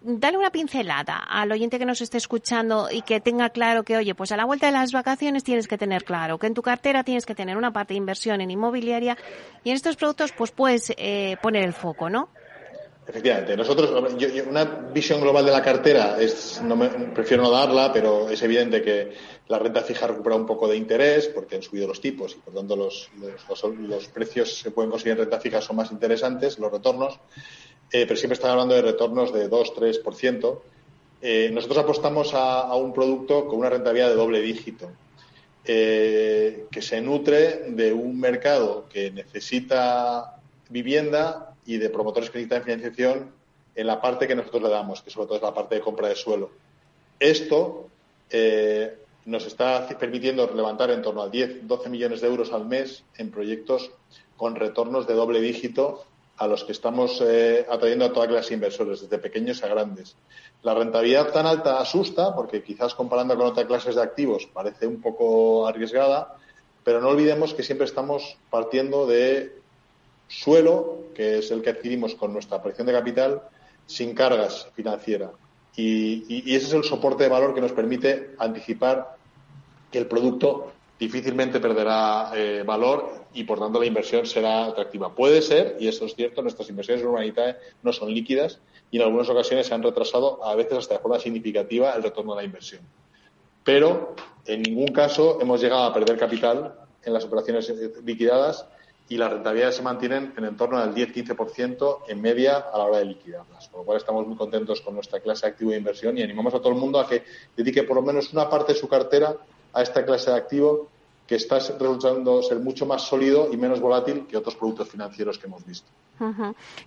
dale 0.01 0.37
una 0.37 0.51
pincelada 0.51 1.17
al 1.17 1.51
oyente 1.51 1.79
que 1.79 1.85
nos 1.85 2.01
esté 2.01 2.17
escuchando 2.17 2.89
y 2.91 3.01
que 3.01 3.19
tenga 3.19 3.49
claro 3.49 3.83
que, 3.83 3.97
oye, 3.97 4.15
pues 4.15 4.31
a 4.31 4.37
la 4.37 4.45
vuelta 4.45 4.67
de 4.67 4.73
las 4.73 4.91
vacaciones 4.91 5.43
tienes 5.43 5.67
que 5.67 5.77
tener 5.77 6.03
claro 6.03 6.37
que 6.37 6.47
en 6.47 6.53
tu 6.53 6.61
cartera 6.61 7.03
tienes 7.03 7.25
que 7.25 7.35
tener 7.35 7.57
una 7.57 7.73
parte 7.73 7.93
de 7.93 7.97
inversión 7.97 8.41
en 8.41 8.51
inmobiliaria 8.51 9.17
y 9.63 9.69
en 9.69 9.75
estos 9.75 9.95
productos 9.95 10.31
pues 10.31 10.51
puedes 10.51 10.93
eh, 10.97 11.37
poner 11.41 11.63
el 11.63 11.73
foco, 11.73 12.09
¿no? 12.09 12.29
Efectivamente, 13.09 13.57
nosotros, 13.57 13.89
una 14.47 14.65
visión 14.93 15.19
global 15.19 15.43
de 15.43 15.51
la 15.51 15.63
cartera 15.63 16.21
es, 16.21 16.61
no 16.61 16.77
prefiero 17.11 17.41
no 17.41 17.49
darla, 17.49 17.91
pero 17.91 18.29
es 18.29 18.39
evidente 18.43 18.83
que 18.83 19.13
la 19.47 19.57
renta 19.57 19.81
fija 19.81 20.05
recupera 20.05 20.35
un 20.35 20.45
poco 20.45 20.67
de 20.67 20.77
interés 20.77 21.27
porque 21.27 21.55
han 21.55 21.63
subido 21.63 21.87
los 21.87 21.99
tipos 21.99 22.35
y 22.35 22.35
por 22.35 22.53
tanto 22.53 22.75
los, 22.75 23.09
los, 23.19 23.63
los 23.79 24.07
precios 24.09 24.61
que 24.63 24.69
pueden 24.69 24.91
conseguir 24.91 25.13
en 25.13 25.19
renta 25.21 25.39
fija 25.39 25.59
son 25.59 25.77
más 25.77 25.91
interesantes, 25.91 26.59
los 26.59 26.71
retornos. 26.71 27.19
Eh, 27.91 28.05
pero 28.05 28.17
siempre 28.17 28.35
están 28.35 28.51
hablando 28.51 28.75
de 28.75 28.81
retornos 28.81 29.33
de 29.33 29.49
2-3%. 29.49 30.59
Eh, 31.21 31.49
nosotros 31.51 31.79
apostamos 31.79 32.33
a, 32.33 32.73
un 32.75 32.93
producto 32.93 33.47
con 33.47 33.59
una 33.59 33.69
rentabilidad 33.69 34.09
de 34.09 34.15
doble 34.15 34.41
dígito, 34.41 34.89
eh, 35.65 36.65
que 36.71 36.81
se 36.81 37.01
nutre 37.01 37.71
de 37.71 37.91
un 37.91 38.19
mercado 38.19 38.85
que 38.89 39.11
necesita 39.11 40.39
vivienda 40.69 41.55
y 41.65 41.77
de 41.77 41.89
promotores 41.89 42.29
que 42.29 42.37
necesitan 42.37 42.63
financiación 42.63 43.31
en 43.75 43.87
la 43.87 43.99
parte 43.99 44.27
que 44.27 44.35
nosotros 44.35 44.63
le 44.63 44.69
damos, 44.69 45.01
que 45.01 45.09
sobre 45.09 45.27
todo 45.27 45.37
es 45.37 45.43
la 45.43 45.53
parte 45.53 45.75
de 45.75 45.81
compra 45.81 46.09
de 46.09 46.15
suelo. 46.15 46.51
Esto 47.19 47.87
nos 49.25 49.45
está 49.45 49.87
permitiendo 49.99 50.49
levantar 50.55 50.91
en 50.91 51.01
torno 51.01 51.23
a 51.23 51.29
10, 51.29 51.67
12 51.67 51.89
millones 51.89 52.21
de 52.21 52.27
euros 52.27 52.53
al 52.53 52.65
mes 52.65 53.03
en 53.17 53.31
proyectos 53.31 53.91
con 54.37 54.55
retornos 54.55 55.07
de 55.07 55.15
doble 55.15 55.41
dígito 55.41 56.05
a 56.39 56.47
los 56.47 56.63
que 56.63 56.71
estamos 56.71 57.21
eh, 57.21 57.65
atrayendo 57.69 58.05
a 58.05 58.13
toda 58.13 58.27
clase 58.27 58.49
de 58.49 58.55
inversores, 58.55 59.01
desde 59.01 59.19
pequeños 59.19 59.61
a 59.63 59.67
grandes. 59.67 60.15
La 60.63 60.73
rentabilidad 60.73 61.31
tan 61.31 61.45
alta 61.45 61.79
asusta, 61.79 62.33
porque 62.33 62.63
quizás 62.63 62.95
comparando 62.95 63.35
con 63.37 63.47
otras 63.47 63.67
clases 63.67 63.95
de 63.95 64.01
activos 64.01 64.47
parece 64.51 64.87
un 64.87 65.01
poco 65.01 65.67
arriesgada, 65.67 66.37
pero 66.83 67.01
no 67.01 67.09
olvidemos 67.09 67.53
que 67.53 67.63
siempre 67.63 67.85
estamos 67.85 68.37
partiendo 68.49 69.05
de 69.05 69.59
suelo, 70.27 70.99
que 71.13 71.39
es 71.39 71.51
el 71.51 71.61
que 71.61 71.71
adquirimos 71.71 72.15
con 72.15 72.31
nuestra 72.31 72.57
aparición 72.57 72.87
de 72.87 72.93
capital, 72.93 73.41
sin 73.85 74.13
cargas 74.15 74.67
financieras. 74.73 75.31
y 75.75 76.53
ese 76.55 76.67
es 76.67 76.73
el 76.73 76.83
soporte 76.83 77.23
de 77.23 77.29
valor 77.29 77.53
que 77.53 77.61
nos 77.61 77.71
permite 77.71 78.35
anticipar 78.37 79.15
que 79.91 79.97
el 79.97 80.07
producto 80.07 80.71
difícilmente 80.99 81.59
perderá 81.59 82.31
eh, 82.35 82.63
valor 82.65 83.18
y 83.33 83.43
por 83.43 83.59
tanto 83.59 83.79
la 83.79 83.85
inversión 83.85 84.25
será 84.25 84.65
atractiva. 84.65 85.13
Puede 85.13 85.41
ser, 85.41 85.77
y 85.79 85.87
eso 85.87 86.05
es 86.05 86.15
cierto, 86.15 86.41
nuestras 86.41 86.69
inversiones 86.69 87.03
en 87.03 87.09
Urbanitae 87.09 87.57
no 87.83 87.93
son 87.93 88.13
líquidas 88.13 88.59
y 88.91 88.97
en 88.97 89.03
algunas 89.03 89.29
ocasiones 89.29 89.67
se 89.67 89.73
han 89.73 89.83
retrasado 89.83 90.43
a 90.43 90.55
veces 90.55 90.77
hasta 90.77 90.95
de 90.95 90.99
forma 90.99 91.19
significativa 91.19 91.93
el 91.93 92.03
retorno 92.03 92.33
de 92.33 92.41
la 92.41 92.45
inversión. 92.45 92.81
Pero 93.63 94.15
en 94.45 94.61
ningún 94.63 94.87
caso 94.87 95.39
hemos 95.41 95.61
llegado 95.61 95.83
a 95.83 95.93
perder 95.93 96.17
capital 96.17 96.75
en 97.03 97.13
las 97.13 97.23
operaciones 97.25 97.71
liquidadas 98.03 98.65
y 99.09 99.17
las 99.17 99.31
rentabilidades 99.31 99.75
se 99.75 99.81
mantienen 99.81 100.33
en 100.37 100.45
el 100.45 100.55
torno 100.55 100.79
del 100.79 100.93
10-15% 100.93 101.99
en 102.07 102.21
media 102.21 102.57
a 102.57 102.77
la 102.77 102.85
hora 102.85 102.97
de 102.99 103.05
liquidarlas. 103.05 103.67
Con 103.69 103.81
lo 103.81 103.85
cual 103.85 103.97
estamos 103.97 104.25
muy 104.27 104.37
contentos 104.37 104.81
con 104.81 104.93
nuestra 104.93 105.19
clase 105.19 105.47
activo 105.47 105.71
de 105.71 105.77
inversión 105.77 106.17
y 106.17 106.21
animamos 106.21 106.53
a 106.53 106.59
todo 106.59 106.69
el 106.69 106.79
mundo 106.79 106.99
a 106.99 107.07
que 107.07 107.23
dedique 107.57 107.83
por 107.83 107.95
lo 107.95 108.03
menos 108.03 108.31
una 108.33 108.49
parte 108.49 108.73
de 108.73 108.79
su 108.79 108.87
cartera 108.87 109.35
a 109.73 109.81
esta 109.81 110.05
clase 110.05 110.29
de 110.29 110.37
activo 110.37 110.89
que 111.29 111.35
está 111.35 111.59
resultando 111.59 112.41
ser 112.41 112.57
mucho 112.57 112.87
más 112.87 113.03
sólido 113.03 113.49
y 113.53 113.57
menos 113.57 113.79
volátil 113.79 114.25
que 114.25 114.35
otros 114.35 114.55
productos 114.55 114.89
financieros 114.89 115.37
que 115.37 115.45
hemos 115.45 115.63
visto. 115.63 115.87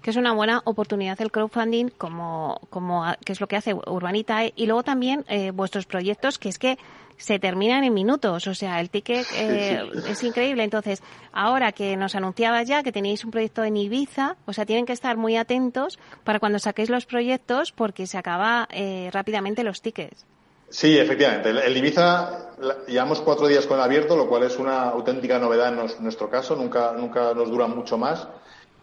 Que 0.03 0.11
es 0.11 0.17
una 0.17 0.33
buena 0.33 0.63
oportunidad 0.65 1.21
el 1.21 1.31
crowdfunding, 1.31 1.91
como, 1.97 2.61
como 2.69 3.05
que 3.25 3.35
es 3.35 3.41
lo 3.41 3.47
que 3.47 3.55
hace 3.55 3.73
Urbanita, 3.73 4.45
y 4.45 4.67
luego 4.67 4.83
también 4.83 5.25
eh, 5.29 5.53
vuestros 5.53 5.87
proyectos, 5.87 6.41
que 6.41 6.49
es 6.49 6.59
que 6.59 6.77
se 7.19 7.39
terminan 7.39 7.85
en 7.85 7.95
minutos, 7.95 8.49
o 8.49 8.55
sea, 8.55 8.81
el 8.81 8.91
ticket 8.91 9.25
eh, 9.37 9.81
es 10.09 10.25
increíble. 10.25 10.65
Entonces, 10.65 11.05
ahora 11.33 11.71
que 11.71 11.97
nos 11.97 12.17
anunciaba 12.17 12.65
ya 12.65 12.83
que 12.83 12.91
tenéis 12.91 13.25
un 13.25 13.31
proyecto 13.31 13.63
en 13.63 13.77
Ibiza, 13.77 14.37
o 14.45 14.53
sea, 14.53 14.67
tienen 14.67 14.87
que 14.87 14.93
estar 14.93 15.17
muy 15.17 15.37
atentos 15.37 16.01
para 16.25 16.41
cuando 16.41 16.59
saquéis 16.59 16.91
los 16.91 17.07
proyectos 17.07 17.71
porque 17.71 18.09
se 18.09 18.19
acaba 18.19 18.67
eh, 18.73 19.09
rápidamente 19.13 19.63
los 19.63 19.83
tickets. 19.83 20.27
Sí, 20.73 20.99
efectivamente. 20.99 21.51
El, 21.51 21.77
Ibiza 21.77 22.49
llevamos 22.89 23.21
cuatro 23.21 23.47
días 23.47 23.67
con 23.67 23.77
el 23.77 23.85
abierto, 23.85 24.17
lo 24.17 24.27
cual 24.27 24.45
es 24.45 24.59
una 24.59 24.89
auténtica 24.89 25.39
novedad 25.39 25.69
en, 25.69 26.03
nuestro 26.03 26.31
caso. 26.31 26.57
Nunca, 26.57 26.93
nunca 26.93 27.35
nos 27.35 27.51
dura 27.51 27.67
mucho 27.67 27.99
más 27.99 28.27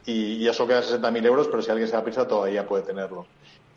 y, 0.05 0.35
y 0.35 0.47
eso 0.47 0.67
queda 0.67 0.83
60.000 0.83 1.25
euros, 1.25 1.47
pero 1.47 1.63
si 1.63 1.71
alguien 1.71 1.87
se 1.87 1.95
da 1.95 2.03
prisa 2.03 2.27
todavía 2.27 2.67
puede 2.67 2.83
tenerlo. 2.83 3.25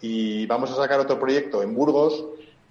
Y 0.03 0.45
vamos 0.47 0.71
a 0.73 0.77
sacar 0.77 1.01
otro 1.01 1.19
proyecto 1.19 1.63
en 1.63 1.75
Burgos 1.75 2.23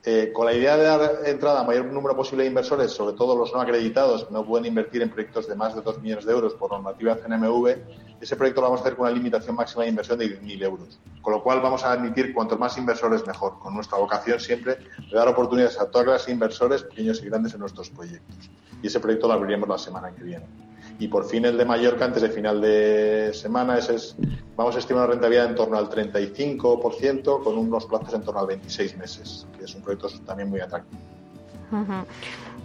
eh, 0.03 0.31
con 0.33 0.47
la 0.47 0.53
idea 0.53 0.77
de 0.77 0.83
dar 0.83 1.19
entrada 1.25 1.61
a 1.61 1.63
mayor 1.63 1.85
número 1.85 2.15
posible 2.15 2.43
de 2.43 2.49
inversores, 2.49 2.91
sobre 2.91 3.15
todo 3.15 3.35
los 3.35 3.53
no 3.53 3.61
acreditados, 3.61 4.31
no 4.31 4.43
pueden 4.43 4.65
invertir 4.65 5.03
en 5.03 5.11
proyectos 5.11 5.47
de 5.47 5.55
más 5.55 5.75
de 5.75 5.81
2 5.81 6.01
millones 6.01 6.25
de 6.25 6.31
euros 6.31 6.53
por 6.55 6.71
normativa 6.71 7.15
CNMV, 7.15 7.75
ese 8.19 8.35
proyecto 8.35 8.61
lo 8.61 8.67
vamos 8.67 8.81
a 8.81 8.83
hacer 8.83 8.95
con 8.95 9.07
una 9.07 9.15
limitación 9.15 9.55
máxima 9.55 9.83
de 9.83 9.89
inversión 9.89 10.17
de 10.17 10.39
10.000 10.39 10.63
euros. 10.63 10.99
Con 11.21 11.33
lo 11.33 11.43
cual 11.43 11.61
vamos 11.61 11.83
a 11.83 11.91
admitir 11.91 12.33
cuantos 12.33 12.57
más 12.57 12.77
inversores 12.77 13.25
mejor, 13.25 13.59
con 13.59 13.73
nuestra 13.73 13.97
vocación 13.97 14.39
siempre 14.39 14.77
de 14.77 15.15
dar 15.15 15.27
oportunidades 15.27 15.79
a 15.79 15.89
todas 15.89 16.07
las 16.07 16.29
inversores, 16.29 16.83
pequeños 16.83 17.21
y 17.21 17.27
grandes, 17.27 17.53
en 17.53 17.59
nuestros 17.59 17.89
proyectos. 17.89 18.49
Y 18.81 18.87
ese 18.87 18.99
proyecto 18.99 19.27
lo 19.27 19.33
abriremos 19.33 19.69
la 19.69 19.77
semana 19.77 20.11
que 20.15 20.23
viene 20.23 20.45
y 21.01 21.07
por 21.07 21.25
fin 21.25 21.45
el 21.45 21.57
de 21.57 21.65
Mallorca 21.65 22.05
antes 22.05 22.21
de 22.21 22.29
final 22.29 22.61
de 22.61 23.31
semana. 23.33 23.79
Ese 23.79 23.95
es, 23.95 24.15
vamos 24.55 24.75
a 24.75 24.79
estimar 24.79 25.05
una 25.05 25.13
rentabilidad 25.13 25.47
en 25.47 25.55
torno 25.55 25.75
al 25.75 25.89
35% 25.89 27.43
con 27.43 27.57
unos 27.57 27.87
plazos 27.87 28.13
en 28.13 28.21
torno 28.21 28.39
al 28.39 28.45
26 28.45 28.97
meses, 28.97 29.47
que 29.57 29.65
es 29.65 29.73
un 29.73 29.81
proyecto 29.81 30.09
también 30.23 30.51
muy 30.51 30.59
atractivo. 30.59 31.01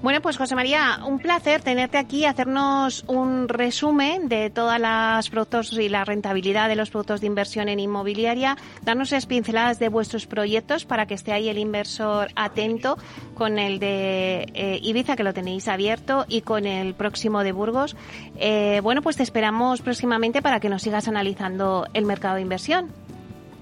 Bueno, 0.02 0.20
pues 0.20 0.36
José 0.36 0.54
María, 0.54 1.00
un 1.06 1.18
placer 1.18 1.62
tenerte 1.62 1.96
aquí, 1.96 2.26
hacernos 2.26 3.02
un 3.08 3.48
resumen 3.48 4.28
de 4.28 4.50
todas 4.50 4.78
las 4.78 5.30
productos 5.30 5.72
y 5.72 5.88
la 5.88 6.04
rentabilidad 6.04 6.68
de 6.68 6.76
los 6.76 6.90
productos 6.90 7.22
de 7.22 7.26
inversión 7.26 7.68
en 7.68 7.80
inmobiliaria, 7.80 8.56
darnos 8.82 9.10
las 9.10 9.24
pinceladas 9.24 9.78
de 9.78 9.88
vuestros 9.88 10.26
proyectos 10.26 10.84
para 10.84 11.06
que 11.06 11.14
esté 11.14 11.32
ahí 11.32 11.48
el 11.48 11.56
inversor 11.58 12.28
atento 12.36 12.98
con 13.34 13.58
el 13.58 13.78
de 13.78 14.46
eh, 14.54 14.78
Ibiza, 14.82 15.16
que 15.16 15.24
lo 15.24 15.32
tenéis 15.32 15.66
abierto, 15.66 16.26
y 16.28 16.42
con 16.42 16.66
el 16.66 16.94
próximo 16.94 17.42
de 17.42 17.52
Burgos. 17.52 17.96
Eh, 18.36 18.80
bueno, 18.82 19.00
pues 19.00 19.16
te 19.16 19.22
esperamos 19.22 19.80
próximamente 19.80 20.42
para 20.42 20.60
que 20.60 20.68
nos 20.68 20.82
sigas 20.82 21.08
analizando 21.08 21.86
el 21.94 22.04
mercado 22.04 22.36
de 22.36 22.42
inversión. 22.42 22.92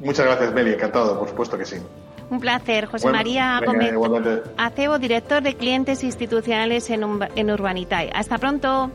Muchas 0.01 0.27
gracias, 0.27 0.53
Meli, 0.53 0.73
encantado, 0.73 1.19
por 1.19 1.29
supuesto 1.29 1.57
que 1.57 1.65
sí. 1.65 1.77
Un 2.31 2.41
placer. 2.41 2.87
José 2.87 3.11
María 3.11 3.61
Gómez 3.65 3.95
Acebo, 4.57 4.99
director 4.99 5.43
de 5.43 5.55
clientes 5.55 6.03
institucionales 6.05 6.91
en, 6.91 7.05
en 7.37 7.51
Urbanitae. 7.51 8.11
Hasta 8.15 8.39
pronto. 8.39 8.91